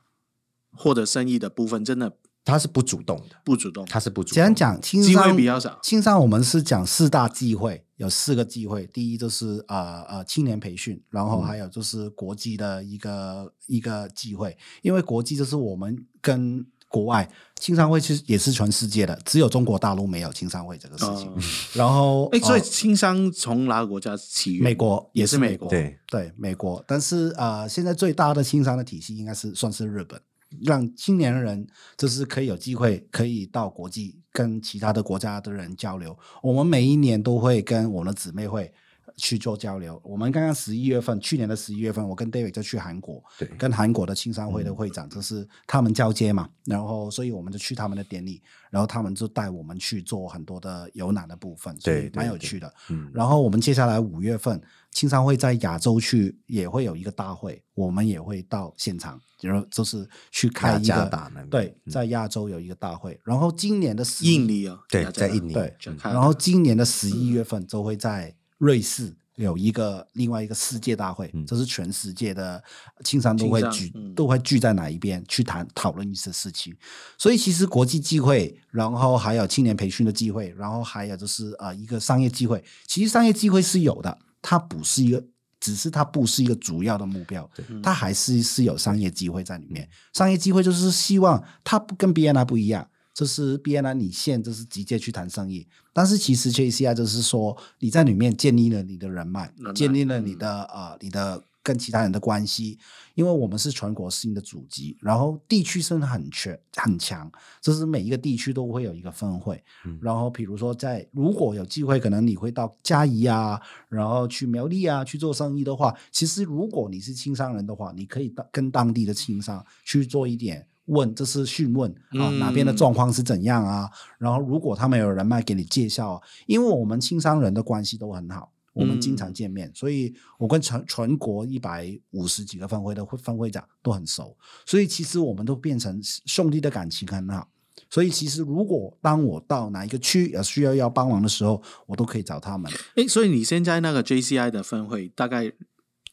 [0.72, 5.80] 或者生意的部分，真的他是不主动的，不主动，他是不主动简单讲，轻机会商比较少。
[5.82, 8.86] 轻商我们是讲四大忌讳，有四个忌讳。
[8.88, 17.28] 第一就是呃呃青年培训，然后还有就是国际的一个、一个忌讳，因为国际就是我们跟国外
[17.60, 21.28] 青商会其实也是全世界的，只有中国大陆没有青商会这个事情。
[21.28, 21.38] 哦
[21.74, 24.64] 然后哎，所以呃轻商从哪个国家起源？
[24.64, 26.84] 美国也是美国是美国，对对，美国。
[26.88, 30.22] 但是呃，现在最大的青商的体系应该是算是日本，
[30.62, 31.66] 让青年人
[31.98, 36.18] 就是可以有机会可以到国际跟其他的国家的人交流。
[36.42, 38.72] 我们每一年都会跟我们的姊妹会
[39.16, 40.02] 去做交流。
[40.04, 43.48] 我们刚刚十一月份，去年的十一月份，我跟 David 就去韩国，对。
[43.58, 52.74] 跟韩国的青商会的会长，就是他们交接嘛，然后所以我们就去他们的典礼，然后他们就带我们去做很多的游览的部分，对蛮有趣的。
[52.90, 53.10] 嗯。
[53.14, 61.10] 然后我们接下来五月份，青商会在亚洲去也会有一个大会，我们也会到现场，然后就是去开一个
[61.50, 61.92] 对，嗯。
[61.92, 63.20] 在亚洲有一个大会。
[63.24, 65.76] 然后今年的十印尼哦，对在印尼对。
[66.02, 72.64] 然后今年的十一月份就会在瑞士有一个另外一个世界大会，嗯这是全世界的
[73.04, 76.76] 青商都会聚、嗯都会聚在哪一边去谈讨论一些事情。
[77.18, 82.64] 所以其实国际机会，然后还有青年培训的机会，然后还有就是呃一个商业机会。
[82.88, 85.24] 其实商业机会是有的，它不是一个。
[85.60, 87.50] 只是它不是一个主要的目标，
[87.82, 89.90] 它还是是有商业机会在里面。
[90.12, 102.78] 商业机会就是希望它不跟 BNI 不一样，就是 BNI 你现就是直接去谈生意，但是其实 JCI 就是说你在里面建立了你的人脉，建立了你的、呃你的跟其他人的关系，
[103.16, 120.68] 因为我们是全国性的组织，然后地区性很全很强，就是每一个地区都会有一个分会，嗯然后比如说在如果有机会，可能你会到嘉义啊，然后去苗栗啊去做生意的话，其实如果你是青商人的话，你可以当跟当地的青商去做一点。
[120.86, 123.90] 问，这是询问啊，嗯哪边的状况是怎样啊？
[124.18, 137.50] 然后如果他们有人脉给你介绍啊，因为我们青商人的关系都很好，我们经常见面，所以我跟全全国一百五十几个分会的分会长都很熟，所以其实我们都变成兄弟的感情很好。
[137.90, 142.72] 所以其实如果当我到哪一个区有需要要帮忙的时候，我都可以找他们。
[142.96, 145.52] 哎，所以你现在那个 JCI 的分会大概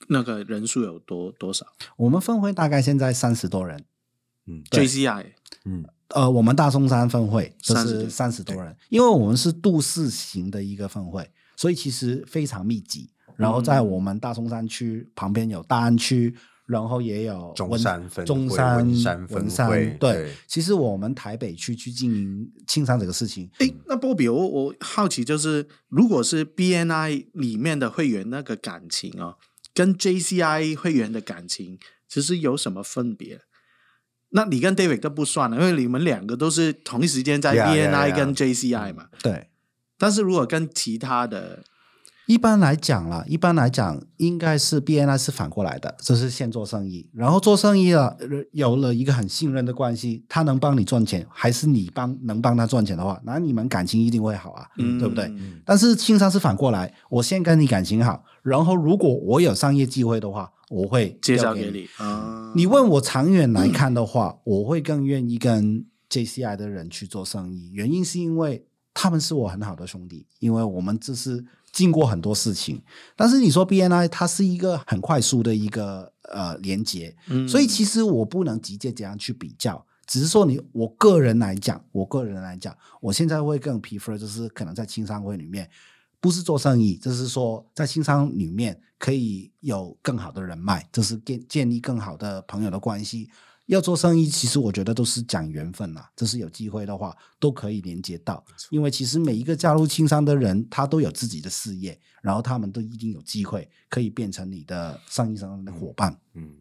[0.08, 3.84] 那个人数有多多少我们分会大概现在三十多人，
[4.50, 5.26] 嗯？JCI
[5.64, 13.10] 嗯呃，我们大松山分会就30是多三十多人，因为我们是都市型的一个分会，所以其实非常密集。
[13.36, 16.34] 然后在我们大松山区旁边有大安区，
[16.66, 29.36] 然后也有中山分中山、文山分会对对，其实我们台北区去经营庆商这个事情，诶，那波比，我我好奇就是，如果是 BNI 里面的会员那个感情哦，
[29.72, 33.40] 跟 JCI 会员的感情，其实有什么分别？
[34.30, 38.14] 那你跟 David 都不算了，因为你们两个都是同一时间在 BNI.
[38.14, 39.06] 跟 JCI 嘛。
[39.22, 39.48] 对。
[39.98, 41.62] 但是如果跟其他的，
[42.26, 55.30] 一般来讲啦，一般来讲应该是 BNI 是反过来的，就是先做生意，然后做生意了，呃有了一个很信任的关系，他能帮你赚钱，还是你帮能帮他赚钱的话，那你们感情一定会好啊，嗯对不对？
[55.66, 61.88] 但是轻商是反过来，我先跟你感情好，然后如果我有商业机会的话，我会介绍给你。
[61.98, 72.80] 啊，你问我长远来看的话，我会更愿意跟 JCI 的人去做生意，原因是因为他们是我很好的兄弟，因为我们这是经过很多事情。
[73.16, 77.48] 但是你说 BNI 它是一个很快速的一个呃连接，嗯。
[77.48, 79.84] 所以其实我不能直接这样去比较。
[80.06, 85.70] 只是说你，我个人来讲，我个人来讲，我现在会更 prefer 就是可能在青商会里面，
[86.20, 93.30] 不是做生意，就是说在新商里面可以有更好的人脉，就是建建立更好的朋友的关系。
[93.66, 96.10] 要做生意，其实我觉得都是讲缘分啦。
[96.16, 98.44] 就是有机会的话，都可以连接到。
[98.70, 106.18] 因为其实每一个加入青商的人，他都有自己的事业，然后他们都一定有机会可以变成你的生意上的伙伴。
[106.34, 106.52] 嗯，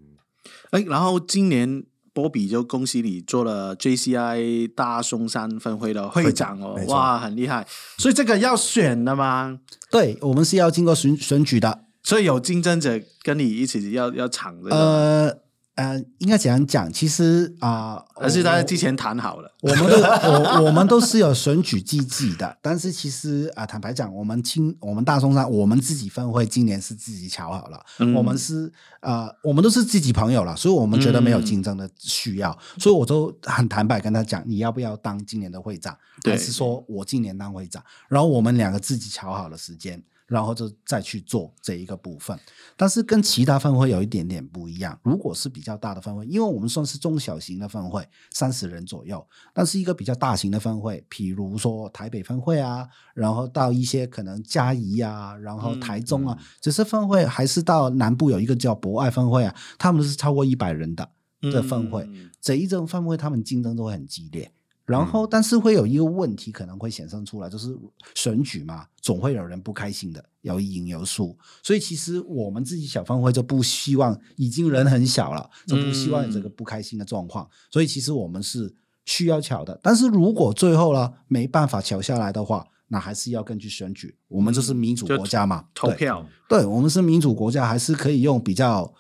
[0.70, 1.84] 哎，然后今年
[2.20, 7.66] 波比就恭喜你做了 JCI 大松山分会的会长哦哇，很厉害。
[7.98, 9.60] 所以这个要选的吗？
[9.90, 11.86] 对我们是要经过选选举的。
[12.04, 15.38] 所以有竞争者跟你一起要要抢这个，呃
[15.80, 16.92] 呃，应该怎样讲？
[16.92, 19.50] 其实啊，还是大家之前谈好了？
[19.62, 37.82] 我们都我我们都是有选举机制的，但是其实啊，坦白讲，我们青我们大松山我们自己分会今年是自己瞧好了，嗯我们是呃我们都是自己朋友了，所以我们觉得没有嗯竞争的需要，所以我都很坦白跟他讲，你要不要当今年的会长，对还是说我今年当会长？
[38.10, 40.04] 然后我们两个自己瞧好了时间。
[40.30, 42.40] 然后就再去做这一个部分，
[42.78, 44.98] 但是跟其他分会有一点点不一样。
[45.04, 61.10] 如果是比较大的分会，因为我们算是中小型的分会，三十人左右，但是一个比较大型的分会，比如说台北分会啊，然后到一些可能嘉义啊，然后台中啊，只是分会，还是到南部有一个叫博爱分会啊，他们是超过一百人的
[61.42, 64.52] 的分会，嗯这一种分会他们竞争都会很激烈。
[64.90, 67.78] 然后，但是会有一个问题可能会显生出来，就是
[68.16, 71.38] 选举嘛，总会有人不开心的，有赢有输。
[71.62, 77.48] 所以其实我们自己小分会就不希望，已经人很小了，就不希望有这个不开心的状况。
[77.70, 78.74] 所以其实我们是
[79.06, 84.18] 需要巧的，但是如果最后呢没办法巧下来的话，那还是要根据选举。
[84.28, 88.92] 我们就是民主国家嘛，投票，对，我们是民主国家，还是可以用比较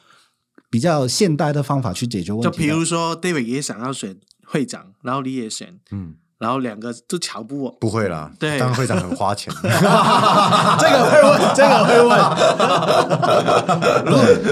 [0.69, 2.52] 比较现代的方法去解决问题就。
[2.52, 4.15] 比如说 David 也想要选
[4.51, 7.71] 会长，然后你也选，嗯，然后两个都瞧不我。
[7.79, 8.57] 不会啦，对。
[8.57, 12.19] 当会长很花钱， 这个会问，这个会问，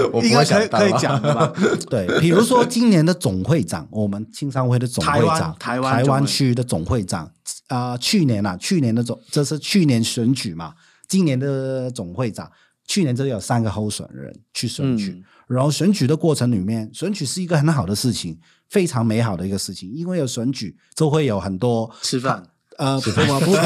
[0.14, 1.52] 我不应该可以可以讲的吧？
[1.90, 7.28] 对，比如说今年的总会长，我们青商会的总会长，台湾台湾区的总会长，
[7.66, 10.74] 啊、去年啊，去年的总，这是去年选举嘛，
[11.08, 12.48] 今年的总会长，
[12.86, 15.24] 去年这有三个候选人去选举，嗯。
[15.48, 22.42] 然后选举的过程里面，选举是一个很好的事情，非常美好的一个事情，因为有选举就会有很多吃饭，
[22.76, 23.58] 呃，不不不不是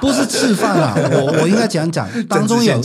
[0.00, 2.80] 不是吃饭啊，我我应该讲讲， 当中有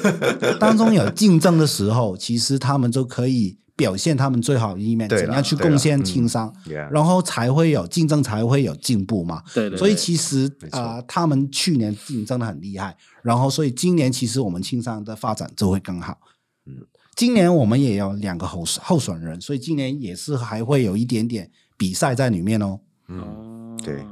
[0.60, 6.52] 当中有竞争的时候，其实他们就可以表现他们最好的一面，怎样去贡献嗯情商
[6.92, 9.42] 然后才会有竞争，才会有进步嘛。
[9.54, 16.18] 对对，所以其实啊、他们去年竞争的很厉害，然后所以今年其实我们青商的发展就会更好。
[16.66, 16.76] 嗯
[17.16, 22.80] 今年我们也有两个候候选人，所以今年也是还会有一点点比赛在里面哦。
[23.08, 24.04] 嗯哦，对。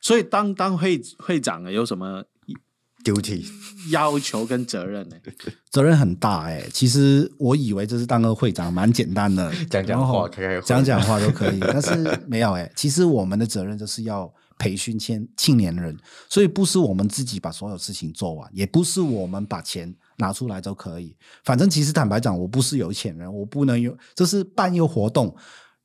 [0.00, 2.24] 所以当当会会长有什么，
[3.04, 3.44] duty，
[3.90, 5.16] 要求跟责任呢？
[5.70, 15.96] 责任很大哎、其实我以为这是当个会长蛮简单的， 讲讲话开开讲讲话都可以，但是没有哎、其实我们的责任就是要培训青青年人，
[16.28, 21.16] 所以不是我们自己把所有事情做完，也不是我们把钱拿出来都可以。
[21.42, 25.34] 反正其实坦白讲，我不是有钱人，我不能有，就是办一个活动。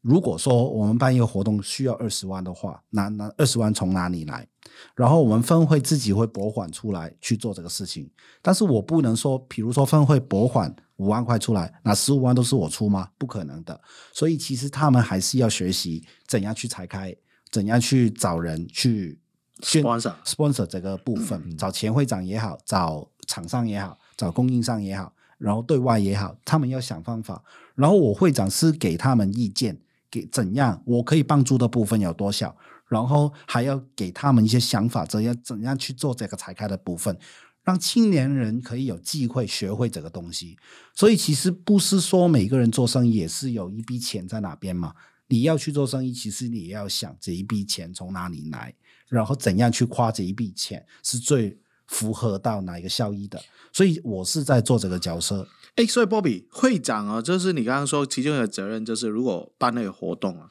[0.01, 4.47] 如果说我们办一个活动需要二十万的话，那那二十万从哪里来？
[4.93, 8.07] 然后我们分会自己会拨款出来去做这个事情，
[8.39, 13.09] 但是我不能说，比如说分会拨款五万块出来，那十五万都是我出吗？
[13.17, 13.81] 不可能的。
[14.13, 17.15] 所以其实他们还是要学习怎样去拆开，
[17.49, 19.19] 怎样去找人去
[19.63, 27.43] 宣 Sponsor sponsor 这个部分，找前会长也好，找厂商也好，找供应商也好，然后对外也好，他们要想方法。
[27.75, 29.77] 然后我会长是给他们意见，
[30.09, 32.55] 给怎样我可以帮助的部分有多少，
[32.87, 37.17] 然后还要给他们一些想法，怎样怎样去做这个拆开的部分，
[37.63, 40.57] 让青年人可以有机会学会这个东西。
[40.93, 44.93] 所以其实不是说每个人做生意也是有一笔钱在哪边嘛。
[45.27, 48.73] 你要去做生意，其实你要想这一笔钱从哪里来，
[49.09, 53.41] 然后怎样去花这一笔钱是最符合到哪一个效益的。
[53.73, 55.47] 所以我是在做这个角色。
[55.75, 60.49] 哎，所以 Bobby 会长啊，就是你刚刚说其中一个责任就是，如果办那个活动啊，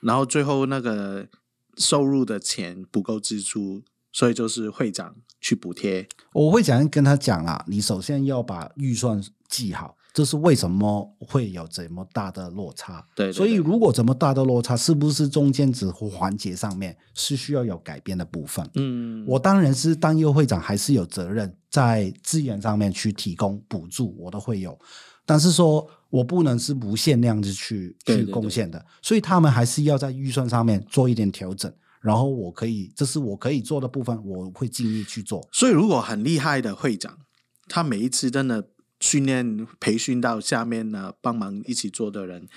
[0.00, 1.28] 然后最后那个
[1.76, 6.08] 收入的钱不够支出，所以就是会长去补贴。
[6.32, 13.04] 我会讲跟他讲啊，你首先要把预算记好，这是为什么会有这么大的落差。
[13.16, 18.66] 对对所以如果这么大的落差，是不是中间值或环节上面是需要有改变的部分？
[18.76, 24.78] 嗯，我当然是当优会长，还是有责任在资源上面去提供补助我都会有，
[25.26, 31.70] 但是说我不能是无限量的去去贡献的，所以他们还是要在预算上面做一点调整。
[32.00, 35.40] 然后我可以，这是我可以做的部分，我会尽力去做。
[35.50, 37.18] 所以如果很厉害的会长，
[37.66, 38.68] 他每一次真的
[39.00, 42.48] 训练培训到下面呢，帮忙一起做的人，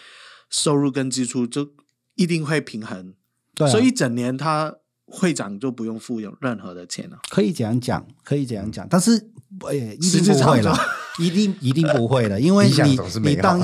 [0.49, 1.71] 收入跟支出就
[2.15, 3.13] 一定会平衡。
[3.53, 4.75] 对啊、所以一整年他
[5.05, 7.19] 会长就不用付有任何的钱了。
[7.29, 9.31] 可以这样讲，可以这样讲，但是
[9.61, 10.77] 呃，一实定不会了。
[11.19, 13.59] 一定一定不会的， 因为你你当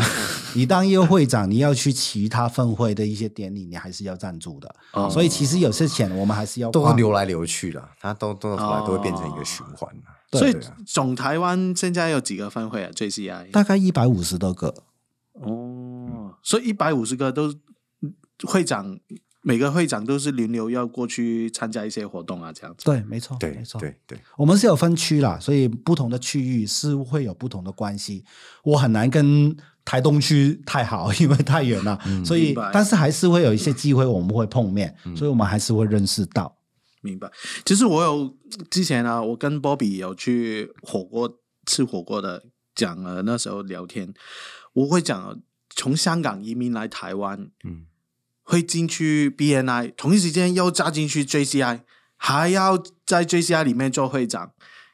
[0.55, 5.07] 你当一个会长，你要去其他分会的一些典礼，你还是要赞助的，哦。
[5.07, 10.05] 所以其实有些钱我们还是要都流来流去的，它都都到头来都会变成一个循环的。
[10.39, 14.73] 对所以总台湾现在有几个分会啊？JCI 大概一百五十多个，
[15.33, 17.53] 哦，所以一百五十个都
[18.43, 18.97] 会长，
[19.41, 22.85] 每个会长都是轮流要过去参加一些活动啊，这样子。
[22.85, 28.23] 对，没错，对没错，对对，我们是有分区啦，所以不同的区域是会有不同的关系。
[28.63, 29.55] 我很难跟
[29.85, 36.55] 台东区太好， 因为太远了，所以但是还是会有一些机会我们会碰面，所以我们还是会认识到。
[37.03, 37.29] 明白。
[37.65, 38.35] 其实我有
[38.71, 44.13] 之前啊，我跟 Bobby 有去火锅吃火锅的，讲了那时候聊天，
[44.73, 45.35] 我会讲啊
[45.69, 47.85] 从香港移民来台湾，嗯，
[48.41, 51.81] 会进去 BNI，同一时间又加进去 JCI，
[52.15, 54.53] 还要在 JCI 里面做会长，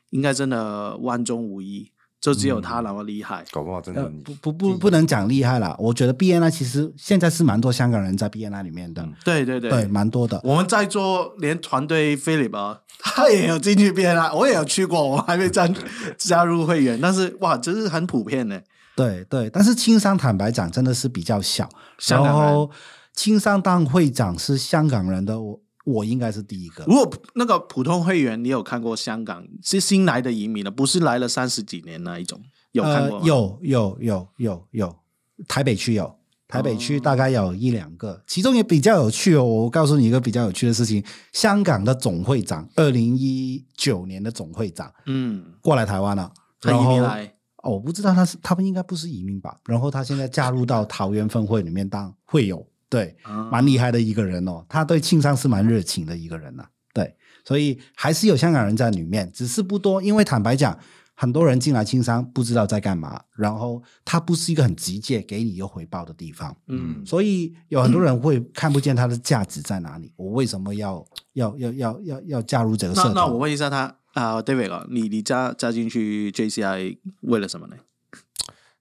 [0.09, 1.91] 应该真的万中无一，
[2.21, 3.43] 就只有他那么厉害。
[3.51, 9.13] 搞不好真呃的，不不不不能讲厉害了，我觉得 BNI 其实现在是蛮多香港人在 BNI 里面的，嗯。
[9.23, 10.39] 对对对，对，蛮多的。
[10.43, 15.69] 我们在座连团队 Philip 啊， 他也有进去 BNI，我也有去过，我还没加
[16.17, 18.59] 加入会员，但是 哇，这是很普遍呢。
[18.95, 21.69] 对对，但是青商坦白讲真的是比较小，
[22.09, 22.69] 然后
[23.13, 25.59] 青商当会长是香港人的，我
[25.89, 26.83] 我应该是第一个。
[26.85, 34.95] 如果那个普通会员，你有看过香港是新来的移民的，不是来了三十几年那一种，有看过有有有有有，
[35.47, 36.15] 台北区有，
[36.47, 39.43] 台北区大概有一两个，其中也比较有趣哦。
[39.43, 46.31] 我告诉你一个比较有趣的事情，香港的总会长，二零一九年的总会长嗯，过来台湾了，
[46.61, 47.25] 他移民来，
[47.63, 49.57] 哦，我不知道他是他们应该不是移民吧？
[49.65, 54.65] 然后他现在加入到桃园分会里面当会友，对，啊蛮厉害的一个人哦。
[54.67, 57.15] 他对庆商是蛮热情的一个人呐、对，
[57.45, 60.01] 所以还是有香港人在里面，只是不多。
[60.01, 60.77] 因为坦白讲，
[61.13, 70.11] 很多人进来庆商不知道在干嘛，然后他不是一个很直接给你有回报的地方，嗯，所以有很多人会看不见它的价值在哪里。
[70.15, 73.13] 我为什么要要要要要要加入这个社团？
[73.13, 77.75] 那那我问一下他啊、d a v i d 啊，你你加加进去 JCI 为了什么呢？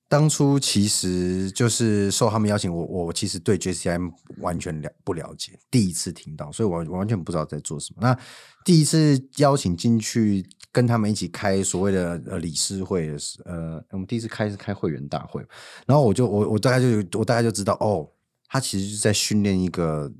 [0.08, 7.98] 当初其实就是受他们邀请，我我其实对 JCM 完全了不了解，第一次听到，所以我完全不知道在做什么。
[8.00, 8.18] 那
[8.64, 15.44] 第一次邀请进去跟他们一起开所谓的呃理事会的时，呃，我们第一次开是开会员大会，
[15.86, 18.08] 然后我就我我大概就我大概就知道哦，
[18.48, 20.10] 他其实是在训练一个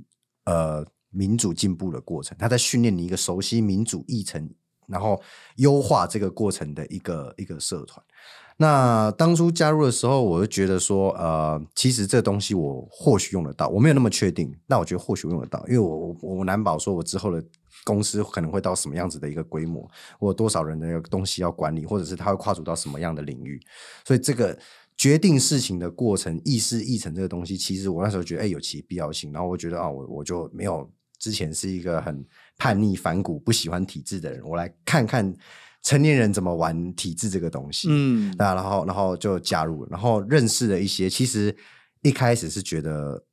[0.45, 4.51] 呃民主进步的过程，他在训练你一个熟悉民主议程，
[4.87, 5.19] 然后
[5.57, 8.05] 优化这个过程的一个一个社团。
[8.61, 17.41] 那当初加入的时候，我就觉得说，呃，其实这东西我或许用得到，我没有那么确定，那我觉得或许用得到，因为我我我难保说我之后的
[17.85, 19.89] 公司可能会到什么样子的一个规模，
[20.19, 23.61] 我有多少人的东西要管理，或者是它会跨足到什么样的领域，
[24.05, 24.59] 所以这个
[24.97, 30.91] 决定事情的过程、议事议程这个东西，其实我那时候觉得，哎、有其必要性，然后我觉得啊，我我就没有
[31.21, 35.33] 之前是一个很叛逆、反骨、不喜欢体制的人，我来看看
[35.89, 41.09] 成年人怎么玩体制这个东西，嗯，对啊，然后然后就加入，然后认识了一些。
[41.09, 41.57] 其实
[42.03, 43.25] 一开始是觉得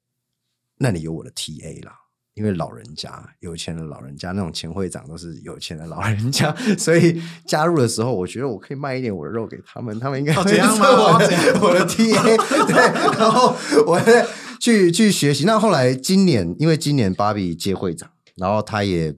[0.77, 1.91] 那里有我的 TA 啦，
[2.33, 13.53] 因为老人家有钱的老人家，那种前会长都是有钱的老人家， 所以加入的时候，我觉得我可以卖一点我的肉给他们，他们应该会哦 这样吗是我的哦 我的 TA，对，然后
[13.85, 14.25] 我在
[14.61, 15.43] 去去学习。
[15.43, 19.13] 那后来今年，因为今年芭比接会长，然后他也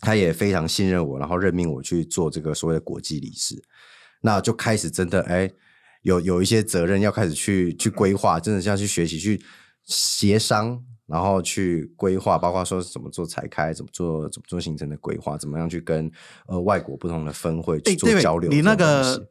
[0.00, 3.62] 他也非常信任我，然后任命我去做这个所谓的国际理事，
[4.22, 5.50] 那就开始真的哎，
[6.02, 9.40] 有有一些责任要开始去去规划，真的是要去学习去
[9.84, 10.82] 协商。
[11.10, 16.08] 然后去规划，包括说怎么做财开，怎么做怎么做行程的规划，怎么样去跟
[16.46, 18.48] 呃外国不同的分会去做交流。
[18.48, 19.28] 你那个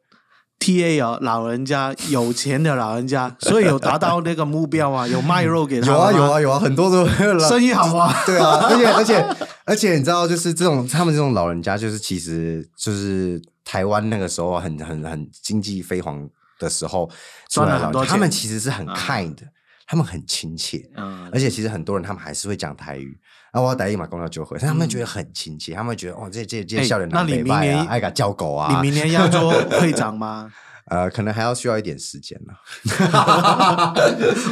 [0.60, 7.04] T A 啊，老人家有钱的老人家，所以有达到那个目标啊，有卖肉给他有啊有啊有啊，很多都
[7.40, 8.14] 生意好啊？
[8.26, 17.10] 对啊，而且而且而且你知道，就是这种他们这种老人家，就是其实就是台湾那个时候很很很经济飞黄的时候
[17.48, 19.42] 赚了很多钱他们其实是很啊 kind 的，
[19.86, 20.86] 他们很亲切。
[20.94, 23.18] 嗯，而且其实很多人他们还是会讲台语，
[23.52, 30.50] 啊，我要台语嘛，公交就会，但他们觉得很亲切，他们觉得哦，这这这哎笑脸那你明年啊，爱敢叫狗啊，你明年要做会长吗？
[30.90, 32.52] 呃，可能还要需要一点时间呢。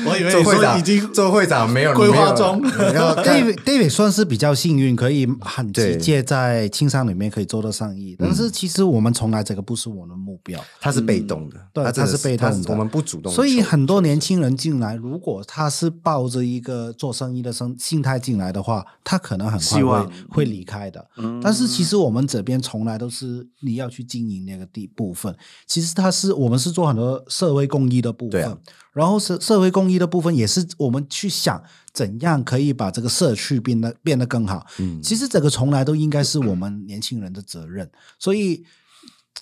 [0.06, 8.14] 我以为你 做会长说已经做会长没有规划中然后 David David 算是比较幸运，可以很对直接在青商里面可以做到上亿。
[8.18, 21.04] 但是其实我们从来这个不是我们的目标，他是被动的，对他他是被动的我们不主动，所以很多年轻人进来，如果他是抱着一个做生意的生心态进来的话，他可能很快会希望会离开的。
[21.16, 25.34] 嗯但是其实我们这边从来都是你要去经营那个地部分，
[25.66, 28.58] 其实他是我们是做很多社会公益的部分，啊
[28.92, 31.62] 然后社社会公益的部分也是我们去想
[31.92, 34.66] 怎样可以把这个社区变得变得更好。
[34.78, 38.64] 嗯其实这个从来都应该是我们年轻人的责任，所以。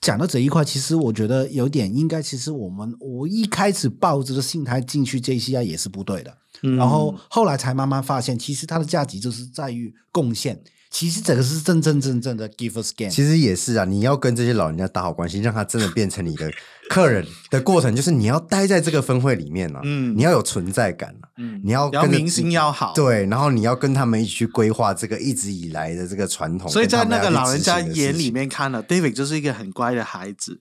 [0.03, 10.62] 讲到这一块，其实我觉得有点应该，其实我们我一开始抱着的心态进去 JCI 也是不对的，嗯然后后来才慢慢发现，其实它的价值就是在于贡献。
[10.91, 13.11] 其实这个是真真正正的 give us gain。
[13.11, 16.51] 其实也是啊，你要跟这些老人家打好关系，让他真的变成你的
[16.89, 20.16] 客人的过程，就是你要待在这个分会里面啊，嗯。
[20.16, 21.61] 你要有存在感啊，嗯。
[21.64, 30.61] 你要跟明星要好，对，然后你要跟他们一起去规划这个一直以来的这个传统，所以在那个老人家眼里，面看了，David 就是一个很乖的孩子，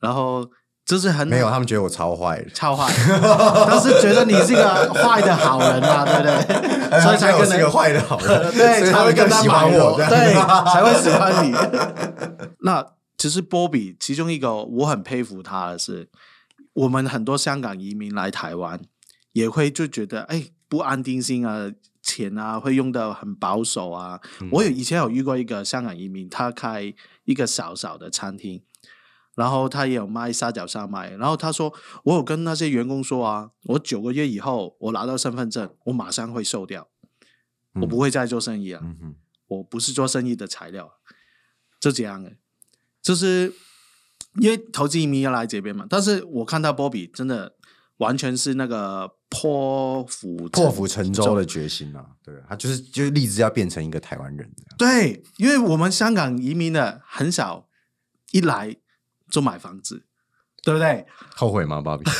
[0.00, 0.50] 然后
[0.86, 2.88] 就是很没有，他们觉得我超坏的，超坏，
[3.68, 7.00] 但是觉得你是一个坏的好人嘛， 对不对？
[7.00, 10.34] 所以才跟人我是个坏的好人， 对，才会跟他们更喜欢我，对，
[10.72, 11.52] 才会喜欢你。
[12.60, 12.86] 那
[13.18, 16.08] 其实波比其中一个我很佩服他的是，
[16.74, 18.78] 我们很多香港移民来台湾，
[19.32, 21.68] 也会就觉得哎不安定性啊，
[22.00, 24.20] 钱啊会用的很保守啊。
[24.52, 28.62] 我有以前有遇过一个香港移民，他开一个小小的餐厅。
[29.36, 31.72] 然后他也有卖沙角沙麦，然后他说
[32.04, 36.88] ：“我有跟那些员工说啊，我九个月以后我拿到身份证，我马上会收掉，
[37.74, 38.82] 我不会再做生意了。
[39.48, 40.90] 我不是做生意的材料，
[41.78, 42.32] 就这样的，
[43.00, 43.52] 就是
[44.40, 45.86] 因为投资移民要来这边嘛。
[45.88, 47.54] 但是我看到波比真的
[47.98, 57.68] 完全是那个破釜破釜沉舟的决心啊，对，他就是就是立志要变成一个台湾人对，因为我们香港移民的很少
[58.32, 58.74] 一来
[59.30, 60.04] 就买房子，
[60.62, 61.06] 对不对？
[61.34, 62.04] 后悔吗，芭比？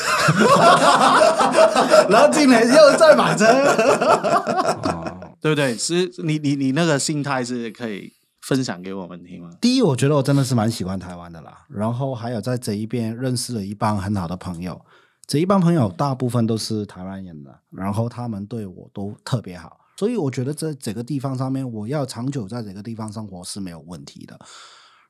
[2.11, 5.77] 然后今年又再买车，哦对不对？
[5.77, 9.51] 是你你你那个心态是可以分享给我们听吗？
[9.61, 11.65] 第一，我觉得我真的是蛮喜欢台湾的啦。
[11.69, 14.85] 然后还有在这一边认识了一帮很好的朋友，
[15.27, 24.39] 这一帮朋友大部分都是台湾人的，然后他们对我都特别好，所以我觉得在这个地方上面，我要长久在这个地方生活是没有问题的。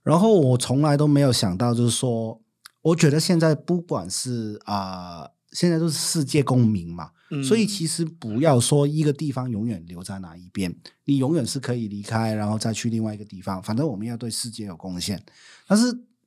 [0.07, 2.41] 然后我从来都没有想到，就是说，
[2.81, 13.63] 我觉得现在不管是啊、呃现在都是世界公民嘛，嗯所以其实不要说一个地方永远留在哪一边，你永远是可以离开，然后再去另外一个地方。
[13.63, 15.23] 反正我们要对世界有贡献。
[15.67, 15.85] 但是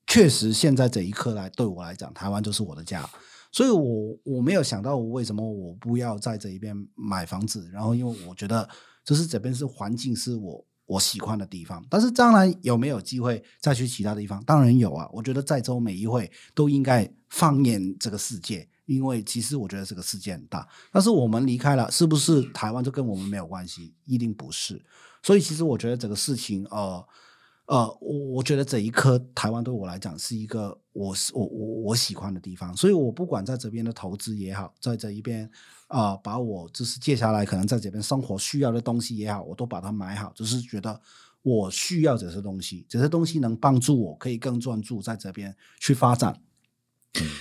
[0.08, 3.08] 确实，现在这一刻来对我来讲，台湾就是我的家。
[3.52, 8.68] 所以我我没有想到我为什么我不要在这一边买房子，然后因为我觉得
[9.06, 11.86] 就是这边是环境是我我喜欢的地方。
[11.88, 14.44] 但是当然有没有机会再去其他地方？
[14.44, 15.08] 当然有啊！
[15.14, 20.68] 我觉得在州每一位都应该放眼这个世界，因为其实我觉得这个世界很大。
[20.92, 23.94] 但是我们离开了，是不是台湾就跟我们没有关系？
[24.06, 24.84] 一定不是。
[25.22, 27.06] 所以其实我觉得这个事情，呃
[27.66, 35.48] 呃，我我觉得这一刻台湾对我来讲是一个我我我我喜欢的地方，所以我不管在这边的投资也好，在这一边
[35.90, 41.02] 啊、呃把我就是接下来可能在这边生活需要的东西也好，我都把它买好，就是觉得
[41.42, 46.42] 我需要这些东西，这些东西能帮助我可以更专注在这边去发展。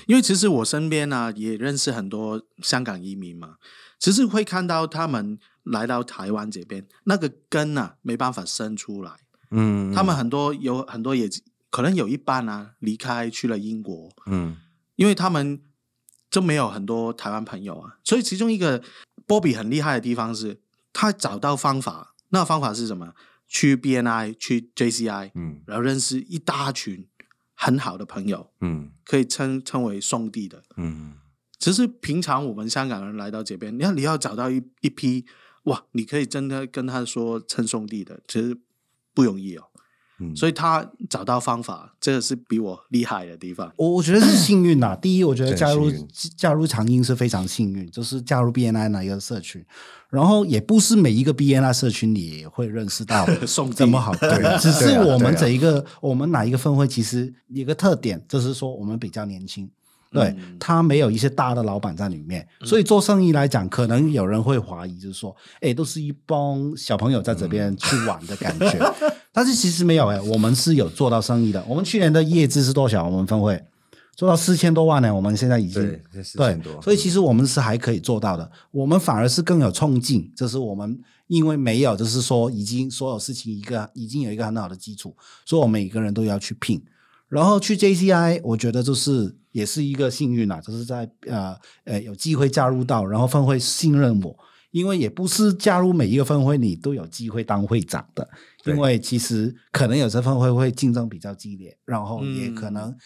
[0.07, 3.57] 因为其实我身边呢、也认识很多香港移民嘛，
[3.99, 9.12] 其实会看到他们来到台湾这边，那个根呢、没办法生出来，
[9.51, 11.28] 嗯，他们很多有很多也
[11.70, 14.57] 可能有一半啊离开去了英国，嗯。
[14.96, 15.61] 因为他们
[16.31, 18.83] 就没有很多台湾朋友啊，所以其中一个
[19.26, 20.61] 波比很厉害的地方是，
[20.93, 23.14] 他找到方法，那个方法是什么？
[23.47, 27.07] 去 BNI，去 JCI，嗯然后认识一大群
[27.55, 30.62] 很好的朋友，嗯可以称称为兄弟的。
[30.76, 31.14] 嗯
[31.59, 35.24] 只是平常我们香港人来到这边，你要你要找到一一批
[35.64, 38.57] 哇，你可以真的跟他说称兄弟的，其实
[39.14, 39.64] 不容易哦。
[40.21, 43.73] 嗯，所以他找到方法，这个是比我厉害的地方。
[43.77, 44.97] 我我觉得是幸运呐。
[45.01, 45.91] 第一，我觉得加入
[46.37, 49.64] 加入长英是非常幸运，就是加入 BNI 那一个社群，
[50.11, 59.71] 然后也不是每一个 BNI 社群里也会认识到 送这么好对，只是我们这一个我们哪一个分会其实一个特点，就是说我们比较年轻。
[60.11, 68.95] 对嗯他没有一些大的老板在里面，所以做生意来讲，可能有人会怀疑，就是说，哎，都是一帮小朋友在这边去玩的感觉。
[69.39, 71.64] 但是其实没有哎，我们是有做到生意的。
[71.68, 73.07] 我们去年的业绩是多少？
[73.09, 73.64] 我们分会
[74.16, 75.14] 做到四千多万呢。
[75.14, 78.51] 我们现在已经对对所以其实我们是还可以做到的。
[78.72, 85.14] 我们反而是更有冲劲，就是我们因为没有，就是说已经所有事情一个已经有一个很好的基础，
[85.47, 86.82] 所以我们每个人都要去拼。
[87.28, 94.36] 然后去 JCI，我觉得就是也是一个幸运啦，就是在呃呃有机会加入到，然后分会信任我，
[94.71, 98.29] 因为也不是加入每一个分会你都有机会当会长的，
[98.66, 102.97] 因为其实可能有些分会会竞争比较激烈，然后也可能嗯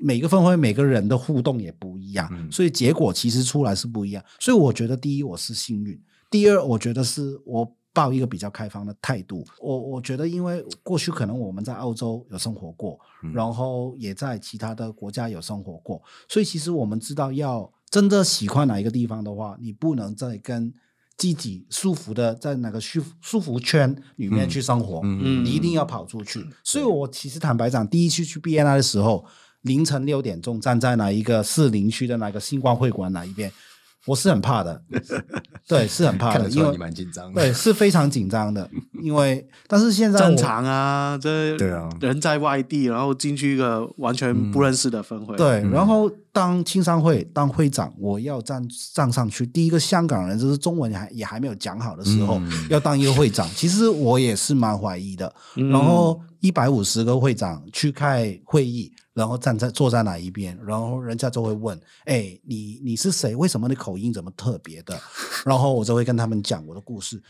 [0.00, 4.24] 每个分会每个人的互动也不一样，嗯所以结果其实出来是不一样。
[4.38, 6.00] 所以我觉得第一我是幸运，
[6.30, 9.44] 第二我觉得是我抱一个比较开放的态度。
[9.60, 20.72] 我我觉得因为过去可能我们在澳洲有生活过，嗯然后也在其他的国家有生活过，所以其实我们知道要真的喜欢哪一个地方的话，你不能再跟
[21.20, 26.42] 自己舒服的在哪个舒舒服圈里面去生活，嗯你一定要跑出去。
[26.64, 29.26] 所以我其实坦白讲，第一次去 BNI 的时候，
[29.60, 33.52] 凌晨六点钟站在哪一个士林区的那个星光会馆哪一边，
[34.10, 34.82] 我是很怕的，
[35.68, 37.40] 对，是很怕的，因为你蛮紧张的。
[37.40, 38.68] 对是非常紧张的，
[39.00, 48.60] 因为但是现在正常啊，这对啊人在外地，然后进去一个完全不认识的分会，，对，然后当青商会当会长，我要站
[48.92, 55.32] 站上去，第一个香港人就是中文还也还没有讲好的时候，嗯要当一个会长，其实我也是蛮怀疑的。
[55.54, 63.36] 嗯然后一百五十个会长去开会议，然后站在坐在哪一边，然后人家就会问：“哎，你你是谁？
[63.36, 64.98] 为什么你口音怎么特别的？”
[65.44, 67.22] 然后我就会跟他们讲我的故事。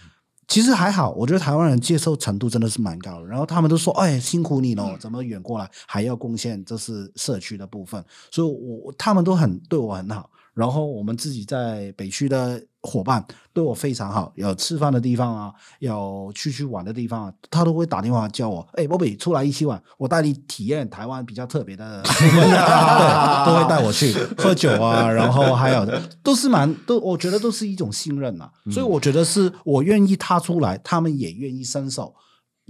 [0.48, 3.26] 其实还好，我觉得台湾人接受程度真的是蛮高的。
[3.26, 10.28] 然后他们都说：“哎，辛苦你了，怎么远过来还要贡献这是社区的部分。”所以我他们都很对我很好。
[10.52, 13.22] 然后我们自己在北区的伙伴
[13.52, 25.86] 对我非常好，有吃饭的地方啊，有去去玩的地方啊，他都会打电话叫我，哎、波比出来一起玩，我带你体验台湾比较特别的， 对，都会带我去喝酒啊，然后还有
[26.22, 32.14] 都是蛮都，我觉得都是一种信任呐、所以我觉得是我愿意踏出来，他们也愿意伸手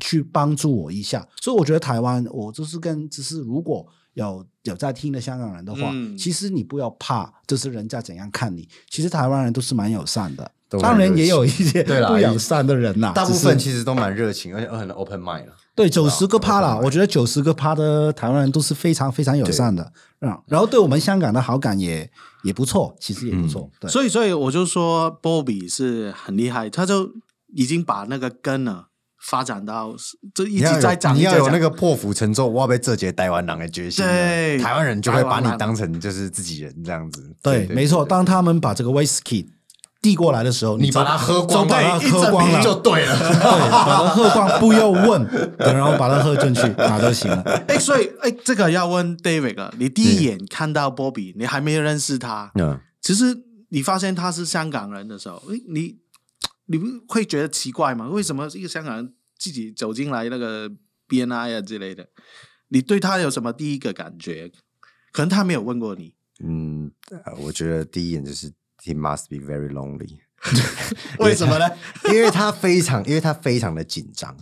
[0.01, 6.17] 去帮助我一下，所以我觉得台湾，我就是跟只是如果有有在听的香港人的话，嗯。
[6.17, 15.53] 其实你不要怕，就是人家怎样看你，其实台湾人都是蛮友善的，当然也有一些不友善的人呐、大部分其实都蛮热情，而且很 open mind 了。
[15.75, 22.11] 对九十个趴啦，我觉得九十个趴的台湾人都是非常非常友善的，嗯，然后对我们香港的好感也
[22.43, 27.11] 也不错，其实也不错，对，所以所以我就说波比是很厉害，他就
[27.55, 28.85] 已经把那个根呢
[29.23, 29.95] 发展到
[30.35, 34.05] 这一直在涨，你要有那个破釜沉舟，我要被这节台湾人的决心。
[34.05, 37.37] 对台湾人就会把你当成就是自己人这样子。
[37.43, 38.05] 对，没错。
[38.05, 39.47] 当他们把这个 whisky
[40.01, 43.19] 递过来的时候，你把它喝光，把它喝光了，就对了。
[43.19, 43.39] 对，
[43.71, 47.43] 把它喝光，不要问，然后把它喝进去，那就行了。
[47.69, 49.75] 哎，所以哎，这个要问 David 了。
[49.79, 53.37] 你第一眼看到波比，你还没认识他，嗯，其实
[53.69, 55.97] 你发现他是香港人的时候，哎，你
[56.71, 58.09] 你不会觉得奇怪吗？
[58.09, 60.71] 为什么一个香港人自己走进来那个
[61.09, 62.09] BNI 啊之类的？
[62.69, 64.53] 你对他有什么第一个感觉？
[65.11, 66.15] 可能他没有问过你，
[66.45, 66.93] 嗯，
[67.25, 68.49] 呃我觉得第一眼就是
[68.85, 70.19] he must be very lonely，
[71.19, 71.69] 为什么呢？
[72.15, 74.37] 因为他非常，因为他非常的紧张。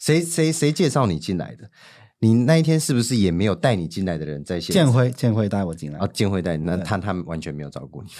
[0.00, 1.70] 谁谁谁介绍你进来的？
[2.22, 4.84] 你那一天是不是也没有带你进来的人在现场？
[4.84, 5.98] 建辉，建辉带我进来。
[5.98, 8.10] 啊，，建辉带你，那他他们完全没有照顾你，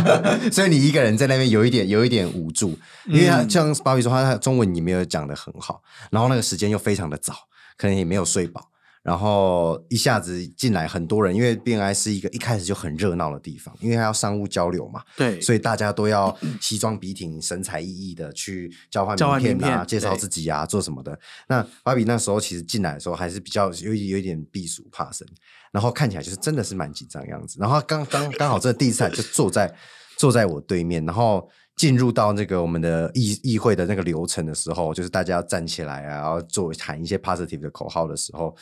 [0.52, 7.32] 所以你一个人在那边有一点有一点无助，因为他像芭比说他他中文你没有讲的很好，然后那个时间又非常的早，
[7.78, 8.68] 可能也没有睡饱，
[9.06, 21.16] 然后一下子进来很多人，因为 BNI 是一个一开始就很热闹的地方，因为它要商务交流嘛，对，所以大家都要西装笔挺、神采奕奕的去交换名片啊、片介绍自己啊、做什么的。
[21.46, 25.24] 那芭比那时候其实进来的时候还是比较有一有一点避暑怕生，
[25.70, 27.58] 然后看起来就是真的是蛮紧张的样子。
[27.60, 29.72] 然后刚刚刚好这第一次来就坐在
[30.18, 31.48] 坐在我对面，然后。
[31.76, 38.56] 进入到那个我们的议议会的那个流程的时候，就是大家要站起来啊，然后做喊一些 positive 的口号的时候，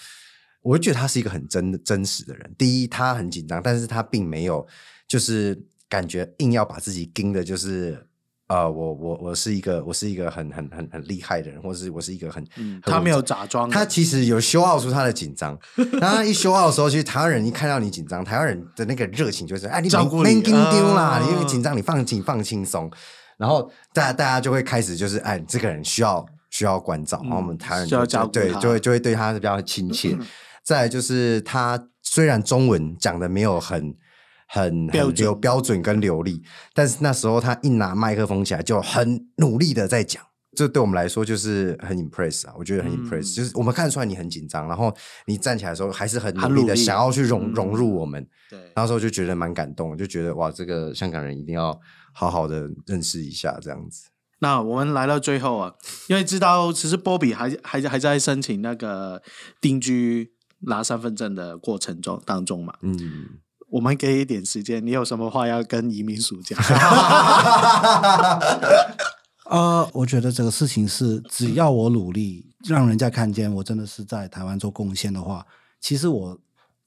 [0.65, 2.55] 我就觉得他是一个很真真实的人。
[2.57, 4.67] 第一，他很紧张，但是他并没有
[5.07, 8.03] 就是感觉硬要把自己盯的，就是
[8.49, 12.43] 呃，我我我是一个我是一个很很很很厉害的人，或者是我是一个很，
[12.83, 15.59] 他没有假装，他其实有修傲出他的紧张，
[16.01, 22.91] 然后他一修傲的时候，其实台湾人一看到你紧张，台湾人的那个热情就是，哎，你照顾你没丢丢啦，啊你因为紧张，你放轻放轻松，
[23.37, 30.17] 然后大家大家就会开始就是，哎，这个人需要需要关照，然后我们台湾人嗯需要就对就会就会对他比较亲切。
[30.65, 33.95] 再来就是他虽然中文讲的没有很。
[34.47, 36.41] 很标准很流标准跟流利，
[36.75, 40.23] 但是那时候他一拿麦克风起来就很努力的在讲，
[40.55, 44.95] 这对我们来说就是很 impress 啊，我觉得很 impress，、嗯就是我们看得出来你很紧张，然后
[45.27, 51.77] 你站起来的时候还是很很努力的想要去融、嗯融入我们，对，那时候就觉得蛮感动，就觉得哇，这个香港人一定要
[52.13, 54.11] 好好的认识一下这样子。
[54.41, 55.73] 那我们来到最后啊，
[56.09, 59.21] 因为知道其实波比还还还在申请那个
[59.61, 60.34] 定居
[60.67, 63.29] 拿身份证的过程中当中嘛，嗯，
[63.69, 66.59] 我们给一点时间，你有什么话要跟移民署讲？
[69.51, 75.47] 呃，我觉得这个事情是，只要我努力，让人家看见我真的是在台湾做贡献的话，
[75.81, 76.41] 其实我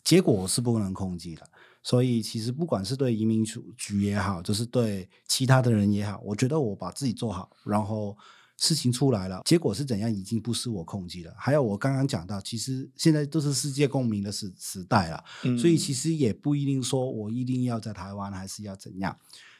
[0.03, 1.43] 结果我是不能控制的。
[1.84, 8.17] 所以，其实不管是对移民署局也好，就是对其他的人也好，我觉得我把自己做好，然后
[8.58, 11.34] 事情出来了，结果是怎样已经不是我控制了。
[11.38, 19.16] 还有我刚刚讲到，其实现在都是世界共鸣的时时代了，嗯所以其实也不一定说我一定要在台湾，还是要怎样。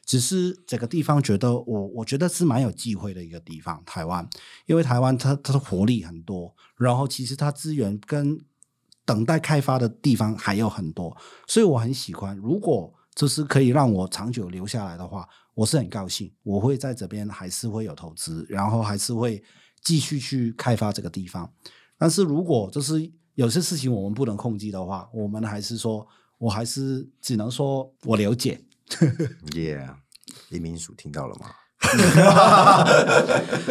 [0.06, 4.28] 只是这个地方觉得我我觉得是蛮有机会的一个地方，台湾，
[4.66, 8.40] 因为台湾它它的活力很多，然后其实它资源跟
[9.04, 12.38] 等待开发的地方还有很多，所以我很喜欢。
[12.38, 19.44] 如果就是可以让我长久留下来的话，我是很高兴，我会在这边还是会有投资，然后还是会
[19.82, 21.52] 继续去开发这个地方。
[21.98, 26.08] 但是如果就是有些事情我们不能控制的话，我们还是说，
[26.38, 28.62] 我还是只能说我了解
[29.48, 29.96] ，Yeah，
[30.52, 31.48] 移民署听到了吗？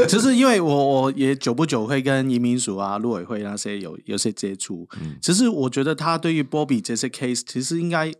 [0.08, 8.12] 其 实因为我我也久不久会跟移民署啊、陆委会那些有有些接触，嗯其实我觉得他对于波比这些 case，其实应该，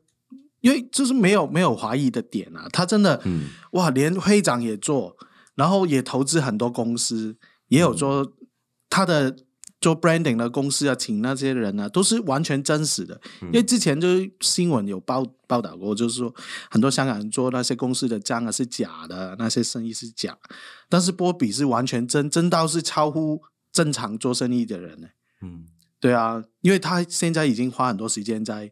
[0.61, 5.17] 因为就是没有没有怀疑的点啊，他真的、嗯哇，连会长也做，
[5.55, 7.37] 然后也投资很多公司，
[7.69, 8.33] 也有做
[8.89, 9.37] 他的
[9.81, 13.21] 做 branding 的公司啊，请那些人啊，都是完全真实的。
[13.43, 16.35] 因为之前就是新闻有报报道过，就是说
[16.71, 20.37] 很多香港人做那些公司的账啊是假的，那些生意是假，
[20.89, 25.09] 但是波比是完全真，真到是超乎正常做生意的人呢。
[25.43, 25.67] 嗯
[25.99, 28.71] 对啊，因为他现在已经花很多时间在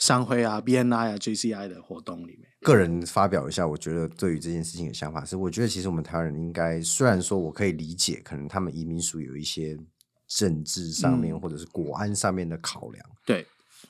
[0.00, 2.50] 商会啊、BNI 啊、JCI 的活动里面。
[2.62, 9.78] 个人发表一下，我觉得对于这件事情的想法是，我觉得其实我们台湾人应该，虽然说我可以理解，可能他们移民署有一些
[10.26, 11.40] 政治上面、嗯。
[11.40, 13.46] 或者是国安上面的考量，对，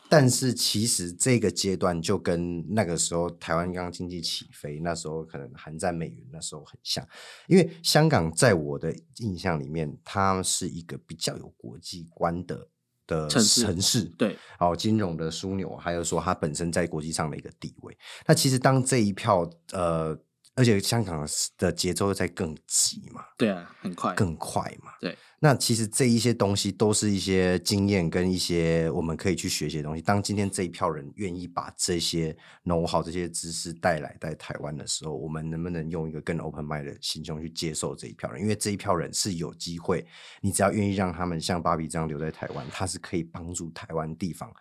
[0.08, 7.06] 但是其实这个阶段就跟那个时候台湾刚经济起飞，那时候可能韩战美元那时候很像，
[7.48, 12.68] 因为香港在我的印象里面，它是一个比较有国际观的
[13.10, 17.98] 的城市城市，对，哦，金融的枢纽，还有说它本身在国际上的一个地位。
[18.26, 20.16] 那其实当这一票呃，
[20.54, 21.26] 而且香港
[21.58, 24.14] 的节奏又在更急嘛，对啊，很快。
[24.14, 24.92] 更快嘛。
[25.00, 30.02] 对，那其实这一些东西都是一些经验跟一些我们可以去学习的东西。
[30.02, 38.42] 当今天这一票人愿意把这些 know how 这些知识带来在台湾的时候，我们能不能用一个更 open mind 的心胸去接受这一票人？
[38.42, 40.06] 因为这一票人是有机会，
[40.42, 44.52] 你只要愿意让他们像芭比这样留在台湾，他是可以帮助台湾地方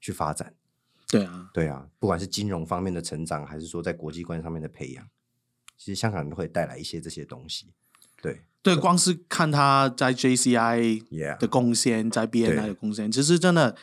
[0.00, 0.54] 去发展。
[1.08, 5.04] 对啊，对啊，不管是金融方面的成长，还是说在国际观上面的培养，
[5.76, 7.72] 其实香港人会带来一些这些东西。
[8.22, 13.74] 对对，光是看他在 JCI，Yeah，的贡献，在 BNI 的贡献，其实真的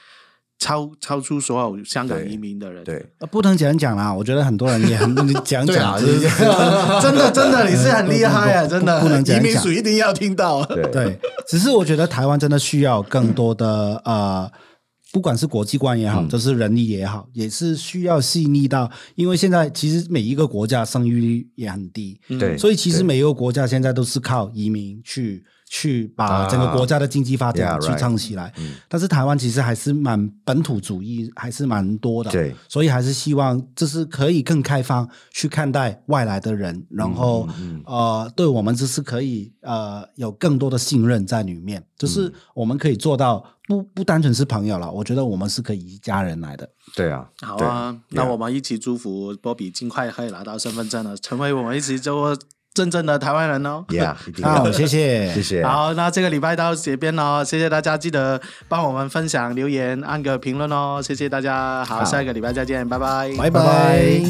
[0.60, 2.84] 超超出所有香港移民的人。
[2.84, 6.20] 对，呃不能讲讲啦，我觉得很多人也很 你讲讲，就是
[7.02, 9.38] 真的真的你是很厉害啊， 真的，不能讲。
[9.38, 10.64] 移民讲署一定要听到。
[10.66, 10.84] 对。
[10.92, 14.52] 对，只是我觉得台湾真的需要更多的呃，
[15.16, 16.28] 不管是国际观也好，嗯。
[16.28, 22.20] 就是人力也好，也是需要细腻到，因为现在其实每一个国家生育率也很低，
[22.58, 25.42] 所以其实每一个国家现在都是靠移民去
[25.78, 28.54] 去把整个国家的经济发展去撑起来。
[28.88, 32.32] 但是台湾其实还是蛮本土主义，还是蛮多的。
[32.32, 37.46] 对，所以还是希望就是可以更开放去看待外来的人，然后、
[37.86, 46.70] 呃，对我们就是可以呃有更多的信任在里面，就是我们可以做到不不单纯是朋友了，我觉得我们是可以一家人来的。
[46.96, 52.38] 对啊，好啊，那我们一起祝福波比尽快可以拿到身份证了，成为我们一起做
[52.76, 53.84] 真正的台湾人哦。
[53.88, 54.14] ，Yeah，
[54.44, 62.04] 好，谢谢，谢谢，好，那这个礼拜到这边哦，谢谢大家，记得帮我们分享、留言、按个评论哦，谢谢大家，好，好。
[62.04, 63.32] 下一个礼拜再见，拜拜。
[63.40, 64.22] 拜拜